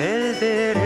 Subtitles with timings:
[0.00, 0.79] el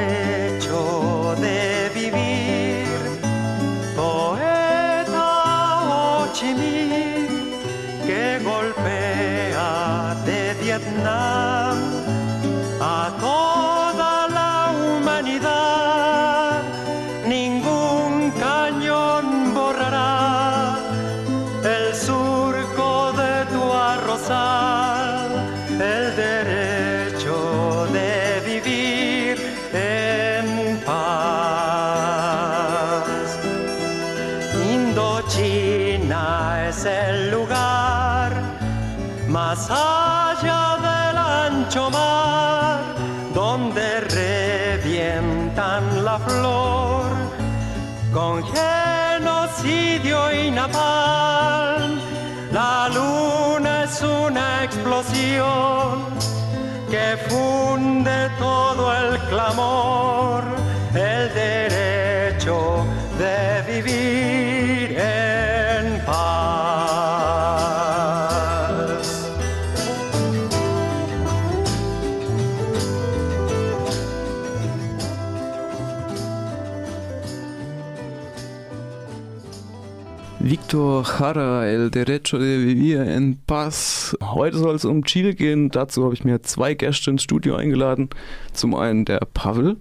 [80.75, 84.17] Victor Jara, El Derecho de Vivir en Paz.
[84.21, 85.71] Heute soll es um Chile gehen.
[85.71, 88.11] Dazu habe ich mir zwei Gäste ins Studio eingeladen.
[88.53, 89.77] Zum einen der Pavel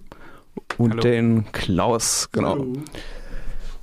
[0.78, 1.02] und Hallo.
[1.02, 2.28] den Klaus.
[2.30, 2.64] Genau.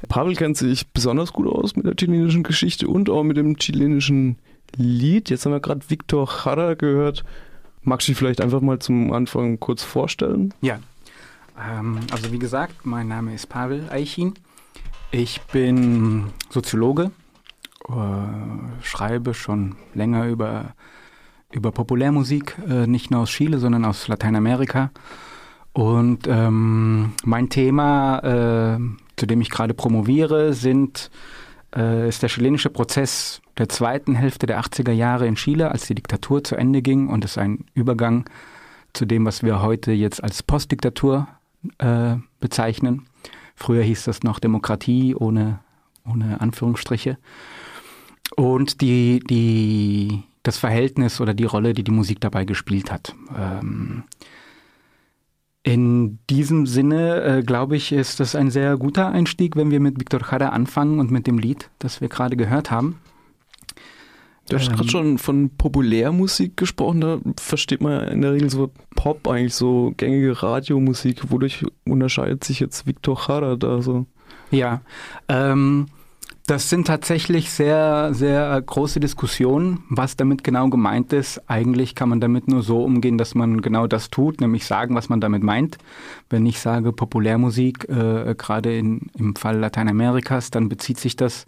[0.08, 4.38] Pavel kennt sich besonders gut aus mit der chilenischen Geschichte und auch mit dem chilenischen
[4.78, 5.30] Lied.
[5.30, 7.26] Jetzt haben wir gerade Victor Jara gehört.
[7.82, 10.54] Magst du dich vielleicht einfach mal zum Anfang kurz vorstellen?
[10.62, 10.80] Ja,
[11.60, 14.34] ähm, also wie gesagt, mein Name ist Pavel Eichin.
[15.14, 17.12] Ich bin Soziologe,
[17.90, 20.74] äh, schreibe schon länger über,
[21.52, 24.90] über Populärmusik, äh, nicht nur aus Chile, sondern aus Lateinamerika.
[25.74, 28.80] Und ähm, mein Thema, äh,
[29.18, 31.12] zu dem ich gerade promoviere, sind,
[31.76, 35.96] äh, ist der chilenische Prozess der zweiten Hälfte der 80er Jahre in Chile, als die
[35.96, 38.30] Diktatur zu Ende ging und es ein Übergang
[38.94, 41.28] zu dem, was wir heute jetzt als Postdiktatur
[41.80, 43.08] äh, bezeichnen.
[43.62, 45.60] Früher hieß das noch Demokratie ohne,
[46.04, 47.20] ohne Anführungsstriche.
[48.36, 53.14] Und die, die, das Verhältnis oder die Rolle, die die Musik dabei gespielt hat.
[53.38, 54.04] Ähm,
[55.62, 60.00] in diesem Sinne, äh, glaube ich, ist das ein sehr guter Einstieg, wenn wir mit
[60.00, 63.00] Victor Jara anfangen und mit dem Lied, das wir gerade gehört haben.
[64.52, 64.76] Du hast Ähm.
[64.76, 69.94] gerade schon von Populärmusik gesprochen, da versteht man in der Regel so Pop, eigentlich so
[69.96, 71.32] gängige Radiomusik.
[71.32, 74.08] Wodurch unterscheidet sich jetzt Victor Jara da so?
[74.52, 74.82] Ja,
[75.30, 75.86] ähm,
[76.48, 81.50] das sind tatsächlich sehr, sehr große Diskussionen, was damit genau gemeint ist.
[81.50, 85.08] Eigentlich kann man damit nur so umgehen, dass man genau das tut, nämlich sagen, was
[85.08, 85.78] man damit meint.
[86.30, 91.48] Wenn ich sage Populärmusik, äh, gerade in, im Fall Lateinamerikas, dann bezieht sich das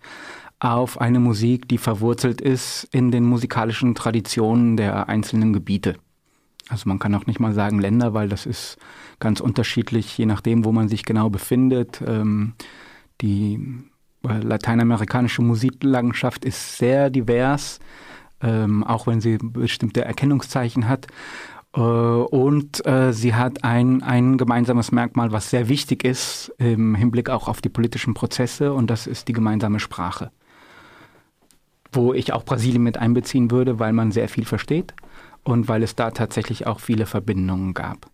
[0.64, 5.96] auf eine Musik, die verwurzelt ist in den musikalischen Traditionen der einzelnen Gebiete.
[6.70, 8.78] Also man kann auch nicht mal sagen Länder, weil das ist
[9.20, 12.02] ganz unterschiedlich, je nachdem, wo man sich genau befindet.
[12.06, 12.54] Ähm,
[13.20, 13.60] die
[14.26, 17.80] äh, lateinamerikanische Musiklandschaft ist sehr divers,
[18.42, 21.08] ähm, auch wenn sie bestimmte Erkennungszeichen hat.
[21.76, 27.30] Äh, und äh, sie hat ein, ein gemeinsames Merkmal, was sehr wichtig ist im Hinblick
[27.30, 30.32] auch auf die politischen Prozesse, und das ist die gemeinsame Sprache.
[31.94, 34.94] Wo ich auch Brasilien mit einbeziehen würde, weil man sehr viel versteht
[35.44, 38.08] und weil es da tatsächlich auch viele Verbindungen gab.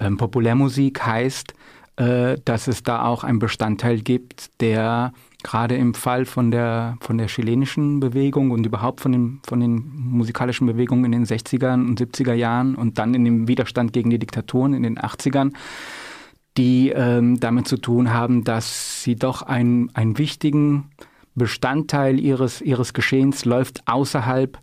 [0.00, 1.54] Ähm, Populärmusik heißt,
[1.96, 5.12] äh, dass es da auch einen Bestandteil gibt, der
[5.42, 9.82] gerade im Fall von der, von der chilenischen Bewegung und überhaupt von den, von den
[9.94, 14.18] musikalischen Bewegungen in den 60er und 70er Jahren und dann in dem Widerstand gegen die
[14.18, 15.52] Diktaturen in den 80ern,
[16.58, 20.90] die ähm, damit zu tun haben, dass sie doch einen, einen wichtigen
[21.36, 24.58] Bestandteil ihres, ihres Geschehens läuft außerhalb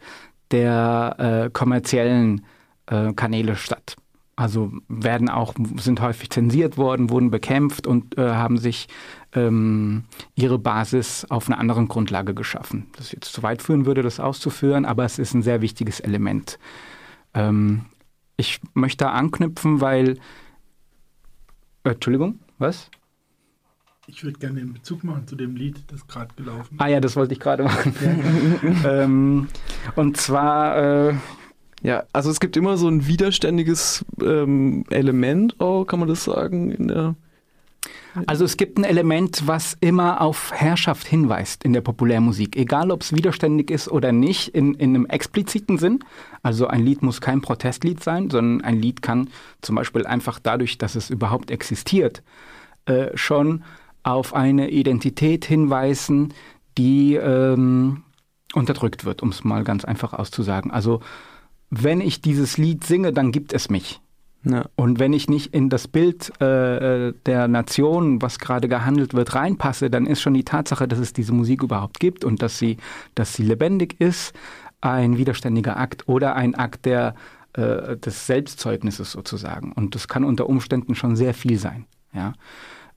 [0.52, 2.46] der äh, kommerziellen
[2.88, 3.96] äh, Kanäle statt.
[4.36, 8.88] Also werden auch, sind häufig zensiert worden, wurden bekämpft und äh, haben sich
[9.34, 12.88] ähm, ihre Basis auf einer anderen Grundlage geschaffen.
[12.98, 16.58] Das jetzt zu weit führen würde, das auszuführen, aber es ist ein sehr wichtiges Element.
[17.36, 17.86] Ähm,
[18.36, 20.18] ich möchte anknüpfen, weil
[21.84, 22.90] äh, Entschuldigung, was?
[24.06, 26.82] Ich würde gerne den Bezug machen zu dem Lied, das gerade gelaufen ist.
[26.82, 27.96] Ah ja, das wollte ich gerade machen.
[28.86, 29.48] ähm,
[29.96, 31.14] und zwar, äh,
[31.82, 36.72] Ja, also es gibt immer so ein widerständiges ähm, Element, auch, kann man das sagen,
[36.72, 37.16] in der
[38.26, 43.04] Also es gibt ein Element, was immer auf Herrschaft hinweist in der Populärmusik, egal ob
[43.04, 46.00] es widerständig ist oder nicht, in, in einem expliziten Sinn.
[46.42, 49.30] Also ein Lied muss kein Protestlied sein, sondern ein Lied kann
[49.62, 52.22] zum Beispiel einfach dadurch, dass es überhaupt existiert,
[52.86, 53.64] äh, schon
[54.04, 56.34] auf eine Identität hinweisen,
[56.78, 58.04] die ähm,
[58.54, 60.72] unterdrückt wird, um es mal ganz einfach auszusagen.
[60.72, 61.02] Also
[61.70, 64.00] wenn ich dieses Lied singe, dann gibt es mich.
[64.46, 64.66] Ja.
[64.76, 69.36] Und wenn ich nicht in das Bild äh, äh, der Nation, was gerade gehandelt wird,
[69.36, 72.78] reinpasse, dann ist schon die Tatsache, dass es diese Musik überhaupt gibt und dass sie,
[73.16, 74.34] dass sie lebendig ist,
[74.82, 77.16] ein widerständiger Akt oder ein Akt der,
[77.54, 79.72] äh, des Selbstzeugnisses sozusagen.
[79.72, 81.86] Und das kann unter Umständen schon sehr viel sein.
[82.14, 82.34] Ja.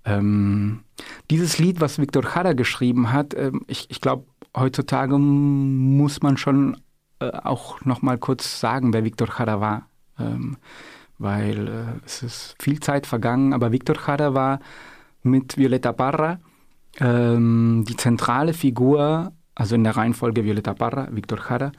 [0.06, 0.84] Ähm,
[1.30, 4.24] dieses Lied, was Viktor Jara geschrieben hat, äh, ich, ich glaube,
[4.56, 6.78] heutzutage muss man schon
[7.18, 9.88] äh, auch noch mal kurz sagen, wer Viktor Jara war.
[10.18, 10.56] Ähm,
[11.18, 14.60] weil äh, es ist viel Zeit vergangen, aber Victor Jara war
[15.22, 16.38] mit Violeta Parra
[17.00, 21.72] ähm, die zentrale Figur, also in der Reihenfolge Violeta Parra, Victor Jara,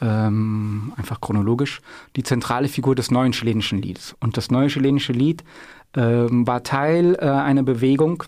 [0.00, 1.80] ähm, einfach chronologisch,
[2.16, 4.16] die zentrale Figur des neuen chilenischen Liedes.
[4.20, 5.48] Und das neue chilenische Lied ähm,
[5.98, 8.24] war Teil äh, einer Bewegung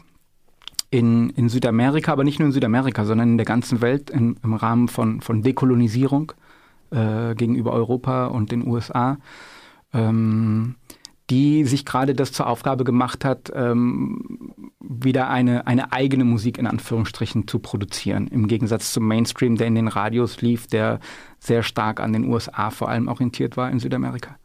[0.91, 4.55] in, in Südamerika, aber nicht nur in Südamerika, sondern in der ganzen Welt in, im
[4.55, 6.32] Rahmen von, von Dekolonisierung
[6.91, 9.19] äh, gegenüber Europa und den USA
[9.93, 10.76] ähm,
[11.31, 16.67] die sich gerade das zur Aufgabe gemacht hat, ähm, wieder eine, eine eigene Musik in
[16.67, 18.26] Anführungsstrichen zu produzieren.
[18.26, 21.00] Im Gegensatz zum Mainstream, der in den Radios lief, der
[21.38, 24.37] sehr stark an den USA vor allem orientiert war in Südamerika.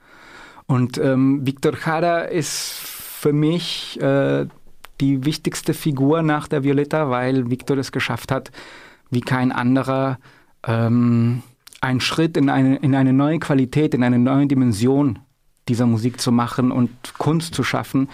[0.66, 4.46] Und ähm, Victor Jara ist für mich äh,
[5.02, 8.52] die wichtigste Figur nach der Violetta, weil Victor es geschafft hat,
[9.10, 10.20] wie kein anderer,
[10.68, 11.42] ähm,
[11.82, 15.18] einen Schritt in eine, in eine neue Qualität, in eine neue Dimension
[15.68, 18.08] dieser Musik zu machen und Kunst zu schaffen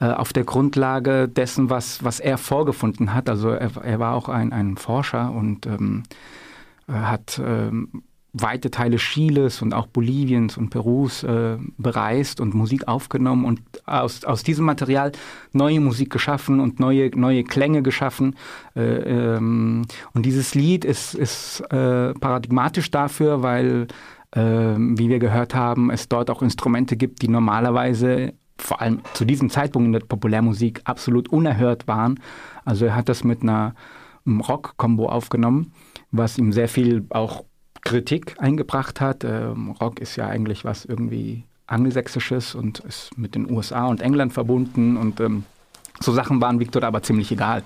[0.00, 3.28] äh, auf der Grundlage dessen, was, was er vorgefunden hat.
[3.28, 6.04] Also er, er war auch ein, ein Forscher und ähm,
[6.88, 13.44] hat ähm, weite Teile Chiles und auch Boliviens und Perus äh, bereist und Musik aufgenommen
[13.44, 15.12] und aus, aus diesem Material
[15.52, 18.34] neue Musik geschaffen und neue, neue Klänge geschaffen.
[18.74, 23.86] Äh, ähm, und dieses Lied ist, ist äh, paradigmatisch dafür, weil
[24.34, 29.24] ähm, wie wir gehört haben, es dort auch Instrumente gibt, die normalerweise vor allem zu
[29.24, 32.18] diesem Zeitpunkt in der Populärmusik absolut unerhört waren.
[32.64, 33.76] Also er hat das mit einer
[34.26, 35.72] Rock-Kombo aufgenommen,
[36.10, 37.44] was ihm sehr viel auch
[37.84, 39.24] Kritik eingebracht hat.
[39.24, 44.32] Ähm, Rock ist ja eigentlich was irgendwie angelsächsisches und ist mit den USA und England
[44.32, 45.44] verbunden und ähm,
[46.00, 47.62] so Sachen waren Victor aber ziemlich egal.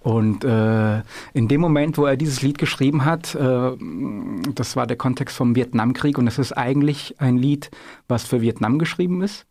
[0.00, 1.02] Und äh,
[1.34, 3.72] in dem Moment, wo er dieses Lied geschrieben hat, äh,
[4.54, 7.70] das war der Kontext vom Vietnamkrieg und es ist eigentlich ein Lied,
[8.06, 9.46] was für Vietnam geschrieben ist.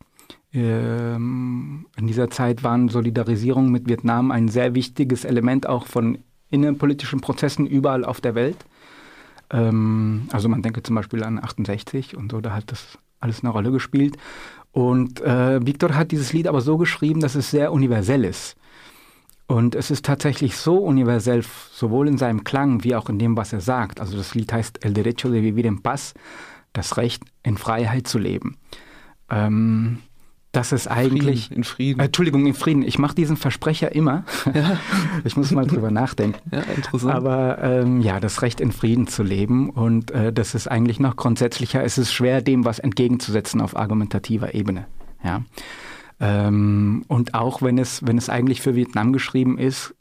[0.53, 7.19] Ähm, in dieser Zeit waren Solidarisierung mit Vietnam ein sehr wichtiges Element auch von innenpolitischen
[7.19, 8.57] Prozessen überall auf der Welt.
[9.49, 13.51] Ähm, also man denke zum Beispiel an 68 und so, da hat das alles eine
[13.51, 14.17] Rolle gespielt.
[14.71, 18.55] Und äh, Victor hat dieses Lied aber so geschrieben, dass es sehr universell ist.
[19.47, 23.53] Und es ist tatsächlich so universell, sowohl in seinem Klang wie auch in dem, was
[23.53, 24.01] er sagt.
[24.01, 26.13] Also das Lied heißt El Derecho de Vivir en Paz,
[26.73, 28.57] das Recht in Freiheit zu leben.
[29.29, 29.99] Ähm,
[30.51, 31.47] das ist eigentlich.
[31.47, 31.99] Frieden, in Frieden.
[31.99, 32.81] Äh, Entschuldigung, in Frieden.
[32.83, 34.23] Ich mache diesen Versprecher immer.
[34.53, 34.79] Ja.
[35.23, 36.39] Ich muss mal drüber nachdenken.
[36.51, 37.13] Ja, interessant.
[37.13, 39.69] Aber ähm, ja, das Recht in Frieden zu leben.
[39.69, 41.83] Und äh, das ist eigentlich noch grundsätzlicher.
[41.83, 44.85] Es ist schwer, dem was entgegenzusetzen auf argumentativer Ebene.
[45.23, 45.44] Ja.
[46.19, 49.95] Ähm, und auch wenn es, wenn es eigentlich für Vietnam geschrieben ist,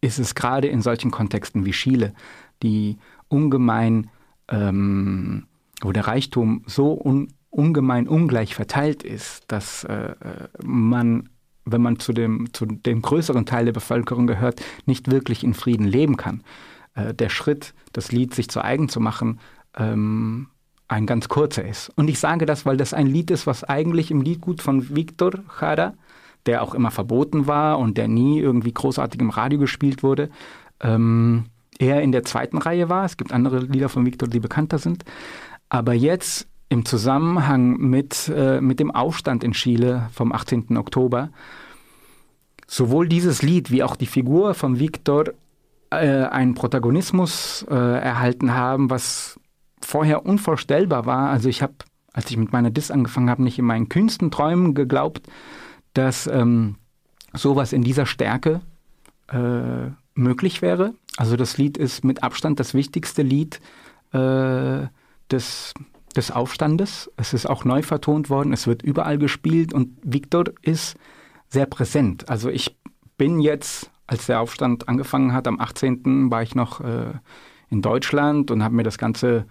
[0.00, 2.14] ist es gerade in solchen Kontexten wie Chile,
[2.62, 4.10] die ungemein,
[4.48, 5.46] ähm,
[5.82, 10.14] wo der Reichtum so un, ungemein ungleich verteilt ist, dass äh,
[10.62, 11.28] man,
[11.64, 15.86] wenn man zu dem, zu dem größeren Teil der Bevölkerung gehört, nicht wirklich in Frieden
[15.86, 16.42] leben kann.
[16.94, 19.40] Äh, der Schritt, das Lied sich zu eigen zu machen,
[19.76, 20.48] ähm,
[20.88, 21.90] ein ganz kurzer ist.
[21.96, 25.32] Und ich sage das, weil das ein Lied ist, was eigentlich im Liedgut von Victor
[25.60, 25.94] Jara,
[26.46, 30.30] der auch immer verboten war und der nie irgendwie großartig im Radio gespielt wurde,
[30.80, 31.44] ähm,
[31.78, 33.04] eher in der zweiten Reihe war.
[33.04, 35.04] Es gibt andere Lieder von Victor, die bekannter sind.
[35.68, 40.78] Aber jetzt im Zusammenhang mit, äh, mit dem Aufstand in Chile vom 18.
[40.78, 41.28] Oktober,
[42.66, 45.24] sowohl dieses Lied wie auch die Figur von Victor
[45.90, 49.38] äh, einen Protagonismus äh, erhalten haben, was
[49.82, 51.30] vorher unvorstellbar war.
[51.30, 51.74] Also ich habe,
[52.12, 55.26] als ich mit meiner Dis angefangen habe, nicht in meinen kühnsten Träumen geglaubt,
[55.94, 56.76] dass ähm,
[57.32, 58.60] sowas in dieser Stärke
[59.32, 60.94] äh, möglich wäre.
[61.16, 63.60] Also das Lied ist mit Abstand das wichtigste Lied
[64.12, 64.86] äh,
[65.30, 65.74] des,
[66.16, 67.10] des Aufstandes.
[67.16, 70.96] Es ist auch neu vertont worden, es wird überall gespielt und Victor ist
[71.48, 72.28] sehr präsent.
[72.28, 72.76] Also ich
[73.16, 76.30] bin jetzt, als der Aufstand angefangen hat, am 18.
[76.30, 77.12] war ich noch äh,
[77.68, 79.46] in Deutschland und habe mir das Ganze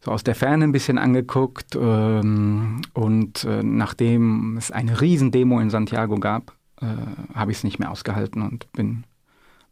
[0.00, 1.76] so aus der Ferne ein bisschen angeguckt.
[1.76, 6.86] Ähm, und äh, nachdem es eine Riesendemo in Santiago gab, äh,
[7.34, 9.04] habe ich es nicht mehr ausgehalten und bin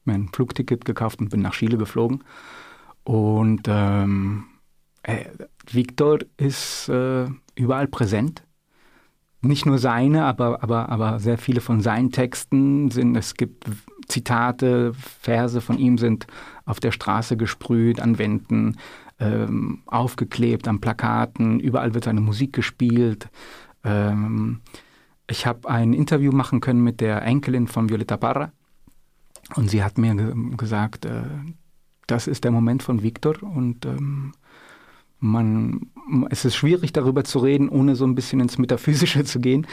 [0.05, 2.25] mir ein Flugticket gekauft und bin nach Chile geflogen.
[3.05, 4.45] Und ähm,
[5.73, 8.43] Victor ist äh, überall präsent.
[9.41, 13.65] Nicht nur seine, aber, aber, aber sehr viele von seinen Texten sind, es gibt
[14.09, 16.27] Zitate, Verse von ihm sind
[16.65, 18.79] auf der Straße gesprüht, an Wänden,
[19.21, 23.29] ähm, aufgeklebt, an Plakaten, überall wird seine Musik gespielt.
[23.85, 24.61] Ähm,
[25.29, 28.53] ich habe ein Interview machen können mit der Enkelin von Violeta Parra
[29.57, 31.23] und sie hat mir ge gesagt, äh,
[32.07, 34.33] das ist der Moment von Victor und ähm,
[35.25, 35.91] man,
[36.31, 39.67] es ist schwierig darüber zu reden, ohne so ein bisschen ins Metaphysische zu gehen,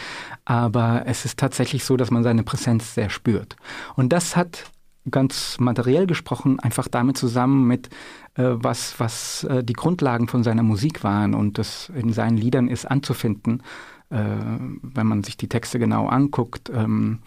[0.46, 3.58] aber es ist tatsächlich so, dass man seine Präsenz sehr spürt.
[3.96, 4.72] Und das hat
[5.10, 7.90] ganz materiell gesprochen einfach damit zusammen mit,
[8.36, 12.68] äh, was, was äh, die Grundlagen von seiner Musik waren und das in seinen Liedern
[12.68, 13.64] ist anzufinden,
[14.10, 16.72] äh, wenn man sich die Texte genau anguckt.
[16.74, 17.20] Ähm,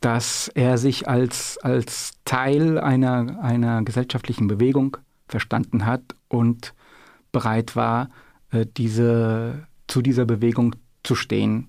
[0.00, 6.74] dass er sich als, als Teil einer, einer gesellschaftlichen Bewegung verstanden hat und
[7.34, 8.08] bereit war,
[8.50, 11.68] äh, diese, zu dieser Bewegung zu stehen,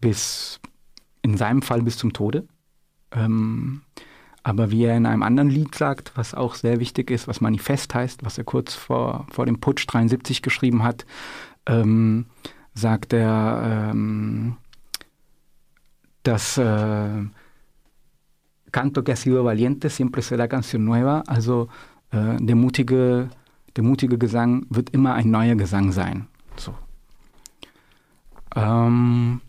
[0.00, 0.60] bis
[1.22, 2.46] in seinem Fall bis zum Tode.
[3.12, 3.80] Ähm,
[4.42, 7.94] aber wie er in einem anderen Lied sagt, was auch sehr wichtig ist, was Manifest
[7.94, 11.06] heißt, was er kurz vor, vor dem Putsch 73 geschrieben hat,
[11.64, 12.26] ähm,
[12.74, 14.58] sagt er, ähm,
[16.24, 17.24] dass äh,
[18.74, 21.68] Canto que ha sido valiente siempre será canción nueva, also
[22.10, 23.30] äh, der mutige
[23.76, 26.26] der mutige Gesang wird immer ein neuer Gesang sein.
[26.56, 26.74] So.
[28.54, 29.40] Ähm,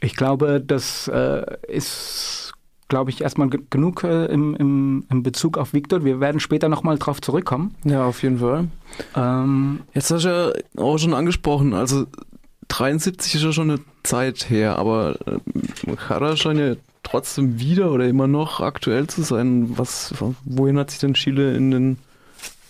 [0.00, 2.52] ich glaube, das äh, ist,
[2.88, 6.04] glaube ich, erstmal genug äh, im, im, im, Bezug auf Victor.
[6.04, 7.74] Wir werden später nochmal drauf zurückkommen.
[7.84, 8.68] Ja, auf jeden Fall.
[9.14, 12.06] Ähm, Jetzt hast du ja auch schon angesprochen, also
[12.68, 18.26] 73 ist ja schon eine Zeit her, aber äh, scheint ja trotzdem wieder oder immer
[18.26, 19.78] noch aktuell zu sein.
[19.78, 21.98] Was, wohin hat sich denn Chile in den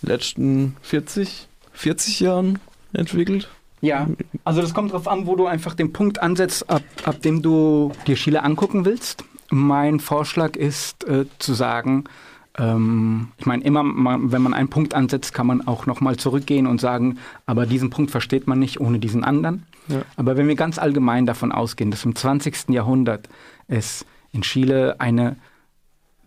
[0.02, 2.58] letzten 40, 40 Jahren
[2.92, 3.48] entwickelt?
[3.80, 4.08] Ja,
[4.44, 7.92] also das kommt darauf an, wo du einfach den Punkt ansetzt, ab, ab dem du
[8.06, 9.24] dir Chile angucken willst.
[9.50, 12.04] Mein Vorschlag ist äh, zu sagen,
[12.58, 16.66] ähm, ich meine, immer, man, wenn man einen Punkt ansetzt, kann man auch nochmal zurückgehen
[16.66, 19.66] und sagen, aber diesen Punkt versteht man nicht ohne diesen anderen.
[19.88, 20.02] Ja.
[20.16, 22.70] Aber wenn wir ganz allgemein davon ausgehen, dass im 20.
[22.70, 23.28] Jahrhundert
[23.68, 25.36] es in Chile eine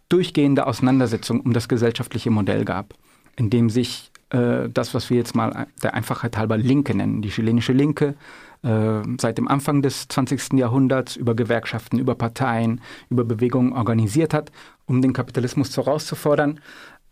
[0.08, 2.94] durchgehende Auseinandersetzung um das gesellschaftliche Modell gab,
[3.40, 7.30] in dem sich äh, das, was wir jetzt mal der Einfachheit halber Linke nennen, die
[7.30, 8.16] chilenische Linke,
[8.64, 10.54] äh, seit dem Anfang des 20.
[10.54, 14.52] Jahrhunderts über Gewerkschaften, über Parteien, über Bewegungen organisiert hat,
[14.86, 16.60] um den Kapitalismus herauszufordern.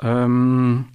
[0.02, 0.90] Ähm,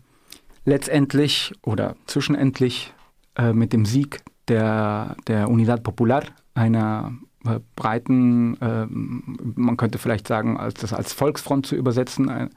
[0.66, 2.92] letztendlich oder zwischenendlich
[3.36, 6.24] äh, mit dem Sieg der, der Unidad Popular,
[6.54, 7.14] einer
[7.46, 12.50] äh, breiten, äh, man könnte vielleicht sagen, als das als Volksfront zu übersetzen,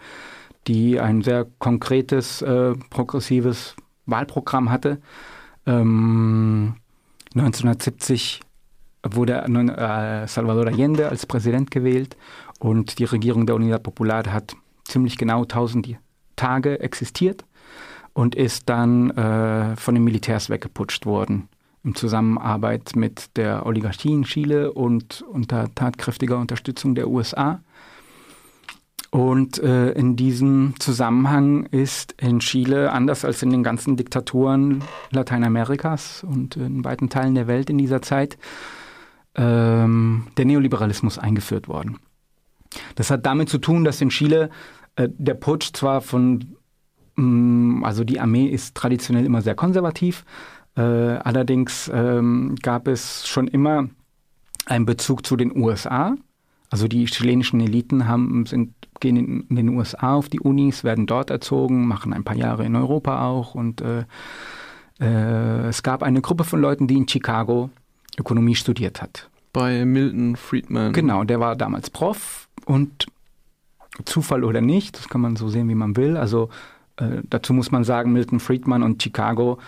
[0.67, 4.99] die ein sehr konkretes, äh, progressives Wahlprogramm hatte.
[5.65, 6.75] Ähm,
[7.35, 8.41] 1970
[9.03, 12.17] wurde äh, Salvador Allende als Präsident gewählt
[12.59, 14.55] und die Regierung der Unidad Popular hat
[14.85, 15.97] ziemlich genau 1000
[16.35, 17.45] Tage existiert
[18.13, 21.49] und ist dann äh, von den Militärs weggeputscht worden
[21.83, 27.61] in Zusammenarbeit mit der Oligarchie in Chile und unter tatkräftiger Unterstützung der USA.
[29.15, 36.25] Und äh, in diesem Zusammenhang ist in Chile, anders als in den ganzen Diktaturen Lateinamerikas
[36.25, 38.37] und in weiten Teilen der Welt in dieser Zeit,
[39.35, 41.97] ähm, der Neoliberalismus eingeführt worden.
[42.95, 44.49] Das hat damit zu tun, dass in Chile
[44.97, 46.57] äh, der Putsch zwar von,
[47.15, 50.25] mh, mm, also die Armee ist traditionell immer sehr konservativ,
[50.75, 53.87] äh, allerdings ähm, gab es schon immer
[54.65, 56.17] einen Bezug zu den USA.
[56.69, 61.05] Also die chilenischen Eliten haben, sind gehen in, in, den USA auf die Unis, werden
[61.05, 63.55] dort erzogen, machen ein paar Jahre in Europa auch.
[63.55, 64.05] Und äh,
[64.99, 67.69] äh, es gab eine Gruppe von Leuten, die in Chicago
[68.17, 69.29] Ökonomie studiert hat.
[69.53, 70.93] Bei Milton Friedman.
[70.93, 73.07] Genau, der war damals Prof und
[74.03, 76.17] Zufall oder nicht, das kann man so sehen, wie man will.
[76.17, 76.49] Also
[76.97, 79.59] äh, dazu muss man sagen, Milton Friedman und Chicago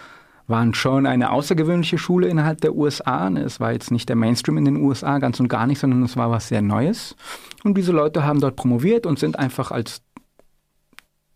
[0.47, 3.29] waren schon eine außergewöhnliche Schule innerhalb der USA.
[3.29, 6.15] Es war jetzt nicht der Mainstream in den USA, ganz und gar nicht, sondern es
[6.15, 7.15] war was sehr Neues.
[7.63, 10.01] Und diese Leute haben dort promoviert und sind einfach als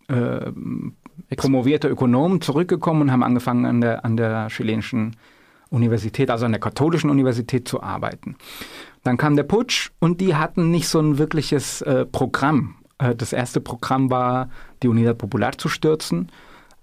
[0.07, 0.51] äh,
[1.35, 5.17] promovierte Ökonomen zurückgekommen und haben angefangen, an der, an der chilenischen
[5.69, 8.35] Universität, also an der katholischen Universität zu arbeiten.
[9.03, 12.75] Dann kam der Putsch und die hatten nicht so ein wirkliches äh, Programm.
[12.97, 14.49] Äh, das erste Programm war,
[14.83, 16.31] die Unidad Popular zu stürzen,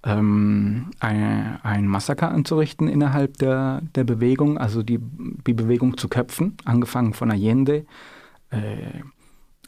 [0.04, 4.98] ähm, ein, ein Massaker anzurichten innerhalb der, der Bewegung, also die,
[5.46, 7.84] die Bewegung zu köpfen, angefangen von Allende,
[8.50, 9.02] äh,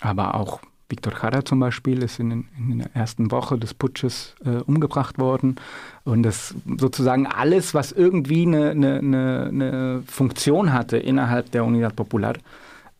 [0.00, 0.60] aber auch
[0.90, 5.56] Victor Jara zum Beispiel ist in, in der ersten Woche des Putsches äh, umgebracht worden.
[6.04, 12.34] Und das sozusagen alles, was irgendwie eine, eine, eine Funktion hatte innerhalb der Unidad Popular,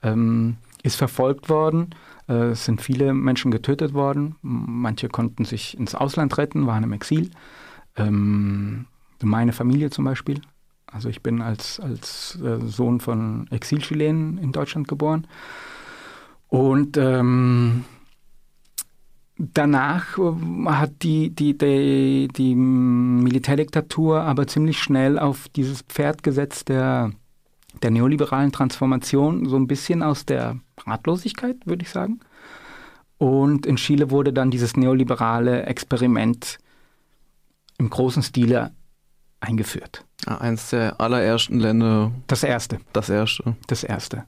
[0.02, 1.90] ähm, ist verfolgt worden.
[2.30, 4.36] Äh, es sind viele Menschen getötet worden.
[4.42, 7.30] Manche konnten sich ins Ausland retten, waren im Exil.
[7.96, 8.86] Ähm,
[9.22, 10.40] meine Familie zum Beispiel.
[10.86, 15.26] Also ich bin als, als äh, Sohn von Exilchilenen in Deutschland geboren.
[16.48, 17.84] Und ähm,
[19.36, 26.68] danach äh, hat die, die, die, die Militärdiktatur aber ziemlich schnell auf dieses Pferd gesetzt
[26.68, 27.12] der,
[27.82, 32.20] der neoliberalen Transformation, so ein bisschen aus der Ratlosigkeit, würde ich sagen.
[33.18, 36.58] Und in Chile wurde dann dieses neoliberale Experiment
[37.78, 38.72] im großen Stile
[39.40, 40.04] eingeführt.
[40.26, 42.12] Ah, eins der allerersten Länder.
[42.26, 42.78] Das erste.
[42.92, 43.56] Das erste.
[43.66, 44.24] Das erste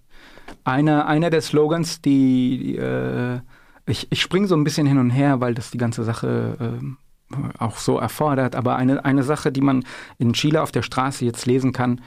[0.64, 3.40] einer, einer der Slogans, die äh,
[3.86, 7.36] ich, ich springe so ein bisschen hin und her, weil das die ganze Sache äh,
[7.58, 9.84] auch so erfordert, aber eine, eine Sache, die man
[10.18, 12.00] in Chile auf der Straße jetzt lesen kann,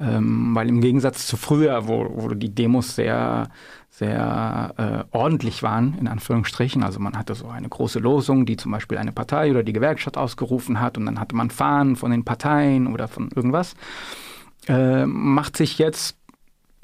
[0.00, 3.48] ähm, weil im Gegensatz zu früher, wo, wo die Demos sehr,
[3.94, 6.82] sehr äh, ordentlich waren, in Anführungsstrichen.
[6.82, 10.16] Also man hatte so eine große Losung, die zum Beispiel eine Partei oder die Gewerkschaft
[10.16, 13.74] ausgerufen hat und dann hatte man Fahnen von den Parteien oder von irgendwas.
[14.66, 16.16] Äh, macht sich jetzt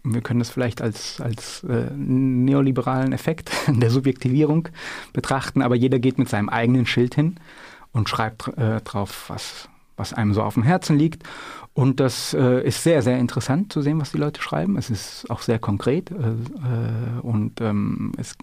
[0.05, 4.69] wir können das vielleicht als, als äh, neoliberalen Effekt der Subjektivierung
[5.13, 7.37] betrachten, aber jeder geht mit seinem eigenen Schild hin
[7.93, 11.25] und schreibt äh, drauf, was, was einem so auf dem Herzen liegt.
[11.79, 14.77] Und das äh, ist sehr, sehr interessant zu sehen, was die Leute schreiben.
[14.77, 18.35] Es ist auch sehr konkret äh, äh, und ähm, es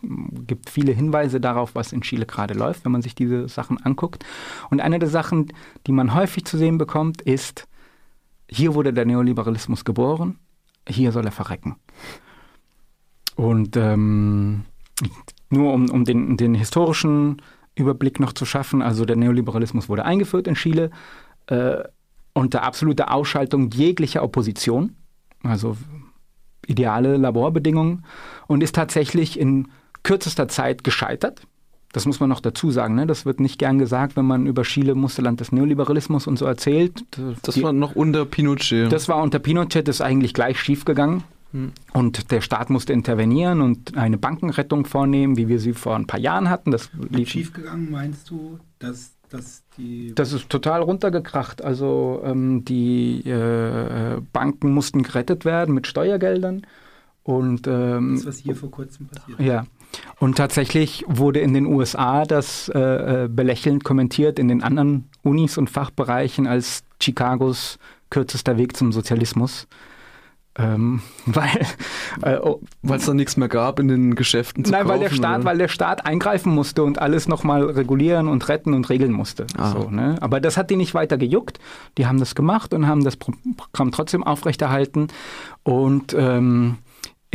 [0.47, 4.23] gibt viele Hinweise darauf, was in Chile gerade läuft, wenn man sich diese Sachen anguckt.
[4.69, 5.51] Und eine der Sachen,
[5.85, 7.67] die man häufig zu sehen bekommt, ist,
[8.49, 10.39] hier wurde der Neoliberalismus geboren
[10.87, 11.75] hier soll er verrecken.
[13.35, 14.65] Und ähm,
[15.49, 17.41] nur um, um den, den, historischen
[17.75, 20.91] Überblick noch zu schaffen, also der Neoliberalismus wurde eingeführt in Chile
[21.47, 21.83] äh,
[22.35, 24.95] unter absoluter Ausschaltung jeglicher Opposition,
[25.41, 25.77] also
[26.67, 28.05] ideale Laborbedingungen,
[28.47, 29.69] und ist tatsächlich in
[30.03, 31.47] kürzester Zeit gescheitert.
[31.93, 32.95] Das muss man noch dazu sagen.
[32.95, 33.07] Ne?
[33.07, 37.05] Das wird nicht gern gesagt, wenn man über Chile, Musterland des Neoliberalismus und so erzählt.
[37.41, 38.91] Das Die, war noch unter Pinochet.
[38.91, 41.23] Das war unter Pinochet, das ist eigentlich gleich schiefgegangen.
[41.51, 41.71] Hm.
[41.93, 46.19] Und der Staat musste intervenieren und eine Bankenrettung vornehmen, wie wir sie vor ein paar
[46.19, 46.71] Jahren hatten.
[46.71, 51.63] Das lief schiefgegangen meinst du, dass dass die das ist total runtergekracht.
[51.63, 56.65] Also ähm, die äh, Banken mussten gerettet werden mit Steuergeldern.
[57.23, 59.65] Und, ähm, das, was hier vor kurzem passiert Ja.
[60.19, 65.57] Und tatsächlich wurde in den USA das äh, äh, belächelnd kommentiert, in den anderen Unis
[65.57, 69.67] und Fachbereichen als Chicagos kürzester Weg zum Sozialismus.
[70.57, 71.67] Ähm, weil
[72.21, 75.09] äh, oh, es da nichts mehr gab in den Geschäften zu Nein, kaufen, weil der
[75.15, 75.45] Staat, oder?
[75.45, 79.47] weil der Staat eingreifen musste und alles nochmal regulieren und retten und regeln musste.
[79.57, 79.71] Ah.
[79.71, 80.15] So, ne?
[80.21, 81.59] Aber das hat die nicht weiter gejuckt.
[81.97, 85.07] Die haben das gemacht und haben das Programm trotzdem aufrechterhalten.
[85.63, 86.77] Und ähm,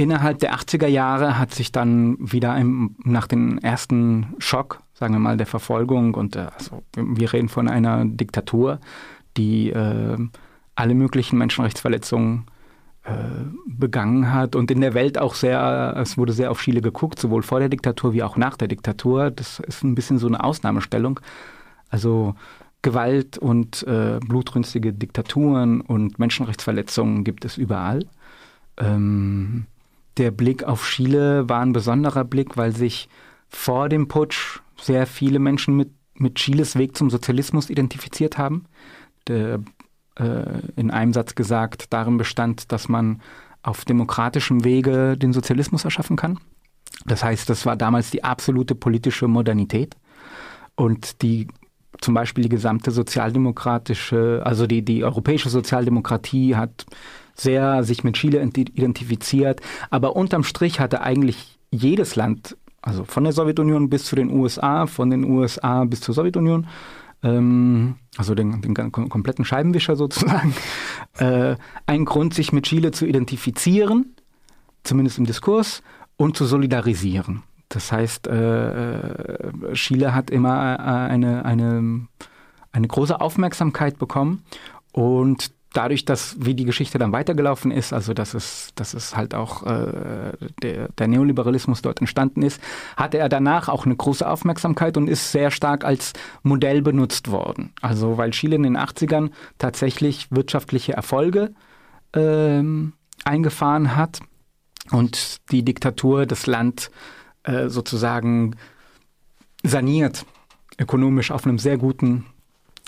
[0.00, 5.18] Innerhalb der 80er Jahre hat sich dann wieder im, nach dem ersten Schock, sagen wir
[5.18, 8.80] mal, der Verfolgung und äh, also wir reden von einer Diktatur,
[9.36, 10.16] die äh,
[10.74, 12.46] alle möglichen Menschenrechtsverletzungen
[13.66, 17.42] begangen hat und in der Welt auch sehr, es wurde sehr auf Chile geguckt, sowohl
[17.42, 19.30] vor der Diktatur wie auch nach der Diktatur.
[19.30, 21.18] Das ist ein bisschen so eine Ausnahmestellung.
[21.88, 22.34] Also
[22.82, 28.06] Gewalt und äh, blutrünstige Diktaturen und Menschenrechtsverletzungen gibt es überall.
[28.78, 29.66] Ähm,
[30.16, 33.08] der Blick auf Chile war ein besonderer Blick, weil sich
[33.48, 38.64] vor dem Putsch sehr viele Menschen mit, mit Chiles Weg zum Sozialismus identifiziert haben.
[39.26, 39.60] Der,
[40.20, 43.20] äh, in einem Satz gesagt, darin bestand, dass man
[43.62, 46.38] auf demokratischem Wege den Sozialismus erschaffen kann.
[47.06, 49.96] Das heißt, das war damals die absolute politische Modernität.
[50.76, 51.48] Und die
[52.00, 56.86] zum Beispiel die gesamte sozialdemokratische, also die, die europäische Sozialdemokratie hat
[57.34, 59.60] sehr sich mit Chile identifiziert.
[59.90, 64.86] Aber unterm Strich hatte eigentlich jedes Land, also von der Sowjetunion bis zu den USA,
[64.86, 66.66] von den USA bis zur Sowjetunion,
[67.22, 70.54] ähm, also den, den, kompletten Scheibenwischer sozusagen,
[71.18, 71.56] äh,
[71.86, 74.14] ein Grund, sich mit Chile zu identifizieren,
[74.84, 75.82] zumindest im Diskurs,
[76.16, 77.42] und zu solidarisieren.
[77.68, 82.06] Das heißt, äh, äh Chile hat immer äh, eine, eine,
[82.72, 84.42] eine große Aufmerksamkeit bekommen
[84.92, 89.34] und dadurch, dass wie die Geschichte dann weitergelaufen ist, also dass es, dass es halt
[89.34, 92.60] auch äh, der, der Neoliberalismus dort entstanden ist,
[92.96, 97.72] hatte er danach auch eine große Aufmerksamkeit und ist sehr stark als Modell benutzt worden.
[97.80, 101.52] Also weil Chile in den 80ern tatsächlich wirtschaftliche Erfolge
[102.14, 104.20] ähm, eingefahren hat
[104.90, 106.90] und die Diktatur das Land
[107.44, 108.56] äh, sozusagen
[109.62, 110.26] saniert,
[110.78, 112.26] ökonomisch auf einem sehr guten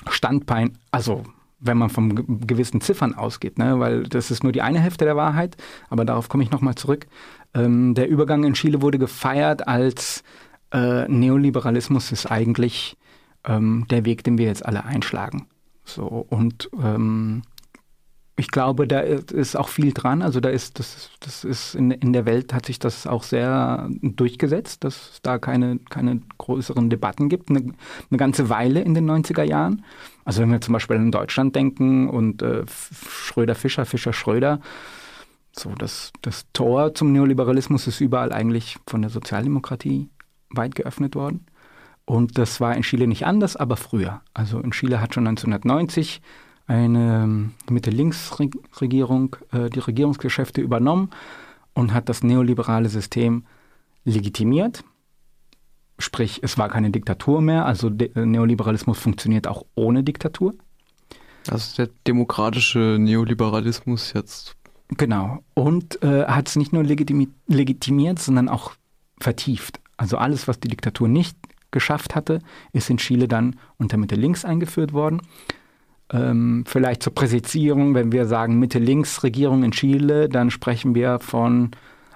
[0.08, 1.24] Standbein, also
[1.62, 3.78] wenn man von gewissen Ziffern ausgeht, ne?
[3.78, 5.56] weil das ist nur die eine Hälfte der Wahrheit,
[5.88, 7.06] aber darauf komme ich nochmal zurück.
[7.54, 10.22] Ähm, der Übergang in Chile wurde gefeiert als
[10.72, 12.96] äh, Neoliberalismus ist eigentlich
[13.44, 15.46] ähm, der Weg, den wir jetzt alle einschlagen.
[15.84, 17.42] So und ähm,
[18.36, 20.22] ich glaube, da ist auch viel dran.
[20.22, 23.88] Also da ist, das, das ist in, in der Welt hat sich das auch sehr
[24.00, 27.50] durchgesetzt, dass es da keine, keine größeren Debatten gibt.
[27.50, 27.60] Eine,
[28.10, 29.84] eine ganze Weile in den 90er Jahren.
[30.24, 34.60] Also wenn wir zum Beispiel in Deutschland denken und äh, Schröder, Fischer, Fischer, Schröder,
[35.52, 40.08] so das, das Tor zum Neoliberalismus ist überall eigentlich von der Sozialdemokratie
[40.50, 41.46] weit geöffnet worden.
[42.04, 44.22] Und das war in Chile nicht anders, aber früher.
[44.34, 46.20] Also in Chile hat schon 1990
[46.66, 51.10] eine ähm, Mitte-Links-Regierung äh, die Regierungsgeschäfte übernommen
[51.74, 53.44] und hat das neoliberale System
[54.04, 54.84] legitimiert.
[56.02, 60.54] Sprich, es war keine Diktatur mehr, also De Neoliberalismus funktioniert auch ohne Diktatur.
[61.48, 64.56] Also der demokratische Neoliberalismus jetzt.
[64.88, 65.38] Genau.
[65.54, 68.72] Und äh, hat es nicht nur legitimi legitimiert, sondern auch
[69.20, 69.80] vertieft.
[69.96, 71.36] Also alles, was die Diktatur nicht
[71.70, 72.40] geschafft hatte,
[72.72, 75.22] ist in Chile dann unter Mitte links eingeführt worden.
[76.10, 81.70] Ähm, vielleicht zur Präzisierung, wenn wir sagen Mitte-Links-Regierung in Chile, dann sprechen wir von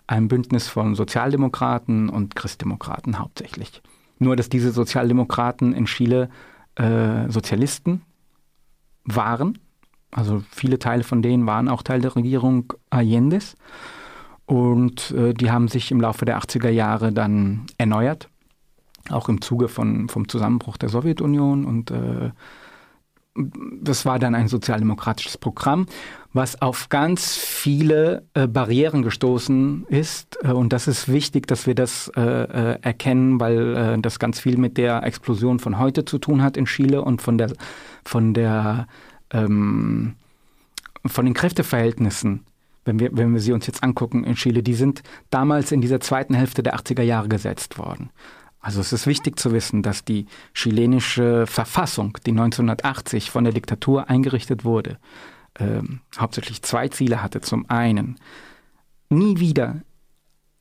[0.06, 3.82] einem Bündnis von Sozialdemokraten und Christdemokraten hauptsächlich.
[4.18, 6.30] Nur, dass diese Sozialdemokraten in Chile
[6.76, 8.02] äh, Sozialisten
[9.04, 9.58] waren.
[10.10, 13.56] Also viele Teile von denen waren auch Teil der Regierung Allende's.
[14.46, 18.28] Und äh, die haben sich im Laufe der 80er Jahre dann erneuert,
[19.10, 22.30] auch im Zuge von, vom Zusammenbruch der Sowjetunion und äh,
[23.80, 25.86] das war dann ein sozialdemokratisches Programm,
[26.32, 30.38] was auf ganz viele äh, Barrieren gestoßen ist.
[30.42, 34.40] Äh, und das ist wichtig, dass wir das äh, äh erkennen, weil äh, das ganz
[34.40, 37.52] viel mit der Explosion von heute zu tun hat in Chile und von der,
[38.04, 38.86] von der,
[39.30, 40.14] ähm,
[41.04, 42.44] von den Kräfteverhältnissen.
[42.84, 46.00] Wenn wir, wenn wir sie uns jetzt angucken in Chile, die sind damals in dieser
[46.00, 48.10] zweiten Hälfte der 80er Jahre gesetzt worden.
[48.66, 54.10] Also es ist wichtig zu wissen, dass die chilenische Verfassung, die 1980 von der Diktatur
[54.10, 54.98] eingerichtet wurde,
[55.60, 57.40] ähm, hauptsächlich zwei Ziele hatte.
[57.40, 58.16] Zum einen,
[59.08, 59.82] nie wieder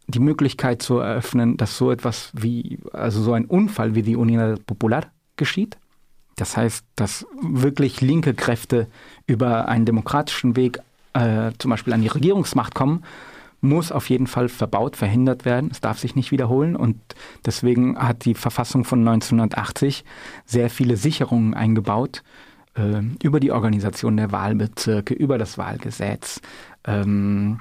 [0.06, 4.64] die Möglichkeit zu eröffnen, dass so etwas wie, also so ein Unfall wie die Unidad
[4.68, 5.76] Popular geschieht.
[6.36, 8.86] Das heißt, dass wirklich linke Kräfte
[9.26, 10.78] über einen demokratischen Weg
[11.14, 13.04] äh, zum Beispiel an die Regierungsmacht kommen
[13.66, 15.70] muss auf jeden Fall verbaut, verhindert werden.
[15.72, 16.98] Es darf sich nicht wiederholen und
[17.46, 20.06] deswegen hat die Verfassung von 1980
[20.46, 22.24] sehr viele Sicherungen eingebaut
[22.76, 26.42] äh, über die Organisation der Wahlbezirke, über das Wahlgesetz.
[26.86, 27.60] Ähm,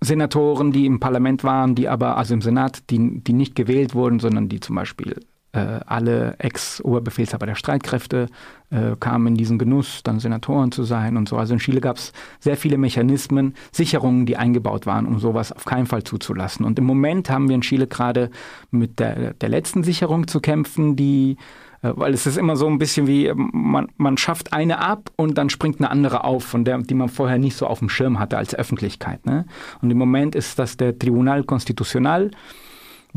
[0.00, 4.20] Senatoren, die im Parlament waren, die aber, also im Senat, die, die nicht gewählt wurden,
[4.20, 5.20] sondern die zum Beispiel
[5.58, 8.28] alle Ex-Oberbefehlshaber der Streitkräfte
[8.70, 11.36] äh, kamen in diesen Genuss, dann Senatoren zu sein und so.
[11.36, 15.64] Also in Chile gab es sehr viele Mechanismen, Sicherungen, die eingebaut waren, um sowas auf
[15.64, 16.64] keinen Fall zuzulassen.
[16.64, 18.30] Und im Moment haben wir in Chile gerade
[18.70, 21.36] mit der, der letzten Sicherung zu kämpfen, die
[21.82, 25.38] äh, weil es ist immer so ein bisschen wie, man, man schafft eine ab und
[25.38, 28.18] dann springt eine andere auf, von der, die man vorher nicht so auf dem Schirm
[28.18, 29.24] hatte als Öffentlichkeit.
[29.26, 29.46] Ne?
[29.82, 32.30] Und im Moment ist das der Tribunal Constitucional,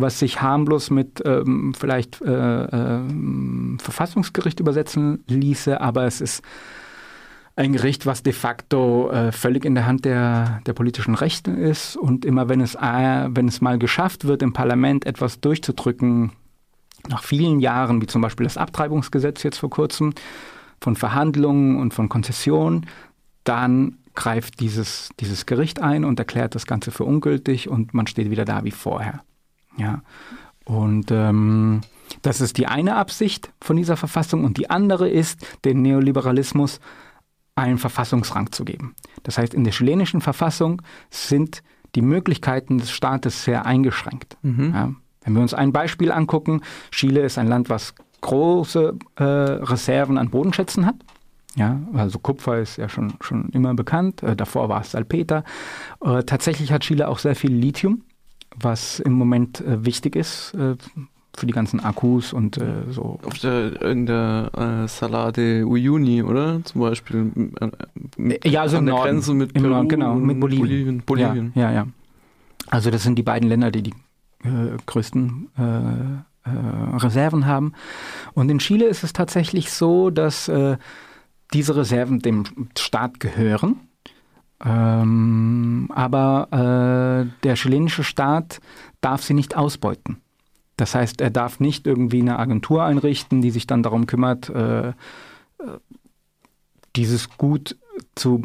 [0.01, 2.99] was sich harmlos mit ähm, vielleicht äh, äh,
[3.79, 6.43] Verfassungsgericht übersetzen ließe, aber es ist
[7.55, 11.97] ein Gericht, was de facto äh, völlig in der Hand der, der politischen Rechten ist
[11.97, 16.31] und immer wenn es, äh, wenn es mal geschafft wird, im Parlament etwas durchzudrücken,
[17.07, 20.13] nach vielen Jahren, wie zum Beispiel das Abtreibungsgesetz jetzt vor kurzem,
[20.81, 22.85] von Verhandlungen und von Konzessionen,
[23.43, 28.29] dann greift dieses, dieses Gericht ein und erklärt das Ganze für ungültig und man steht
[28.29, 29.21] wieder da wie vorher.
[29.77, 30.01] Ja.
[30.65, 31.81] Und ähm,
[32.21, 36.79] das ist die eine Absicht von dieser Verfassung und die andere ist, den Neoliberalismus
[37.55, 38.95] einen Verfassungsrang zu geben.
[39.23, 41.61] Das heißt, in der chilenischen Verfassung sind
[41.95, 44.37] die Möglichkeiten des Staates sehr eingeschränkt.
[44.41, 44.71] Mhm.
[44.73, 44.93] Ja.
[45.23, 50.29] Wenn wir uns ein Beispiel angucken, Chile ist ein Land, was große äh, Reserven an
[50.29, 50.95] Bodenschätzen hat.
[51.55, 54.23] Ja, also Kupfer ist ja schon, schon immer bekannt.
[54.23, 55.43] Äh, davor war es Salpeter.
[56.01, 58.03] Äh, tatsächlich hat Chile auch sehr viel Lithium
[58.61, 60.75] was im Moment äh, wichtig ist äh,
[61.35, 63.19] für die ganzen Akkus und äh, so.
[63.23, 66.61] Auf der, in der äh, Salade Uyuni, oder?
[66.65, 67.31] Zum Beispiel.
[68.17, 69.09] Äh, ja, also an der Norden.
[69.11, 71.01] Grenze mit Peru Norden, genau, mit und Bolivien.
[71.05, 71.51] Bolivien.
[71.55, 71.87] Ja, ja, ja.
[72.69, 73.93] Also das sind die beiden Länder, die die
[74.43, 77.73] äh, größten äh, äh, Reserven haben.
[78.33, 80.77] Und in Chile ist es tatsächlich so, dass äh,
[81.53, 82.43] diese Reserven dem
[82.77, 83.77] Staat gehören.
[84.63, 86.47] Ähm, aber
[87.31, 88.59] äh, der chilenische Staat
[89.01, 90.17] darf sie nicht ausbeuten.
[90.75, 94.89] Das heißt, er darf nicht irgendwie eine Agentur einrichten, die sich dann darum kümmert, äh,
[94.89, 94.93] äh,
[96.95, 97.77] dieses Gut
[98.15, 98.43] zu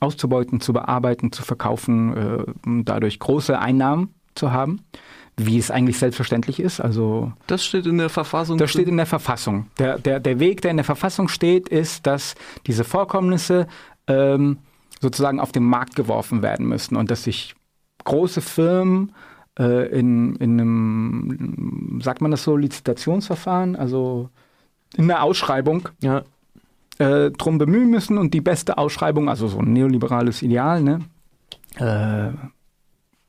[0.00, 4.80] auszubeuten, zu bearbeiten, zu verkaufen, äh, um dadurch große Einnahmen zu haben,
[5.36, 6.80] wie es eigentlich selbstverständlich ist.
[6.80, 8.56] Also Das steht in der Verfassung.
[8.58, 9.66] das steht in der Verfassung.
[9.78, 12.34] Der, der, der Weg, der in der Verfassung steht, ist, dass
[12.66, 13.66] diese Vorkommnisse
[14.06, 14.58] ähm,
[15.00, 17.54] sozusagen auf den Markt geworfen werden müssen und dass sich
[18.04, 19.12] große Firmen
[19.58, 24.28] äh, in, in einem, sagt man das so, Lizitationsverfahren, also
[24.96, 26.22] in einer Ausschreibung ja.
[26.98, 31.00] äh, drum bemühen müssen und die beste Ausschreibung, also so ein neoliberales Ideal, ne?
[31.76, 32.32] Äh,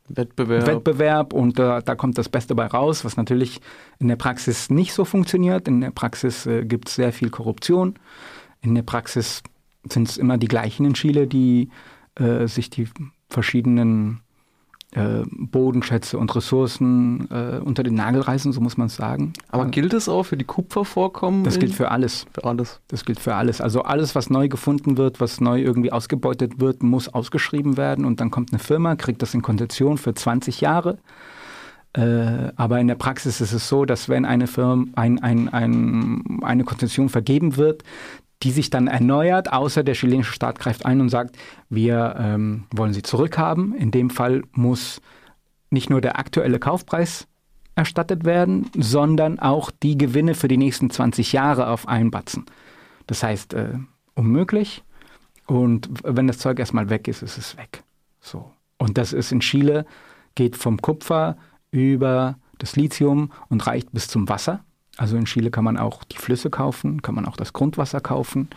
[0.09, 0.67] Wettbewerb.
[0.67, 3.61] Wettbewerb und äh, da kommt das Beste bei raus, was natürlich
[3.99, 5.67] in der Praxis nicht so funktioniert.
[5.67, 7.95] In der Praxis äh, gibt es sehr viel Korruption.
[8.61, 9.41] In der Praxis
[9.89, 11.69] sind es immer die gleichen in Chile, die
[12.15, 12.87] äh, sich die
[13.29, 14.21] verschiedenen
[14.93, 19.31] äh, Bodenschätze und Ressourcen äh, unter den Nagel reißen, so muss man es sagen.
[19.49, 21.45] Aber gilt es auch für die Kupfervorkommen?
[21.45, 22.25] das gilt für alles.
[22.33, 22.81] für alles.
[22.89, 23.61] Das gilt für alles.
[23.61, 28.19] Also alles, was neu gefunden wird, was neu irgendwie ausgebeutet wird, muss ausgeschrieben werden und
[28.19, 30.97] dann kommt eine Firma, kriegt das in Konzession für 20 Jahre.
[31.93, 36.39] Äh, aber in der Praxis ist es so, dass wenn eine Firma ein, ein, ein,
[36.41, 37.83] eine Konzession vergeben wird,
[38.43, 41.37] die sich dann erneuert, außer der chilenische Staat greift ein und sagt,
[41.69, 43.75] wir ähm, wollen sie zurückhaben.
[43.75, 45.01] In dem Fall muss
[45.69, 47.27] nicht nur der aktuelle Kaufpreis
[47.75, 52.45] erstattet werden, sondern auch die Gewinne für die nächsten 20 Jahre auf einen Batzen.
[53.07, 53.73] Das heißt, äh,
[54.15, 54.83] unmöglich.
[55.47, 57.83] Und wenn das Zeug erstmal weg ist, ist es weg.
[58.19, 58.51] So.
[58.77, 59.85] Und das ist in Chile,
[60.35, 61.37] geht vom Kupfer
[61.71, 64.63] über das Lithium und reicht bis zum Wasser.
[65.01, 68.49] Also in Chile kann man auch die Flüsse kaufen, kann man auch das Grundwasser kaufen.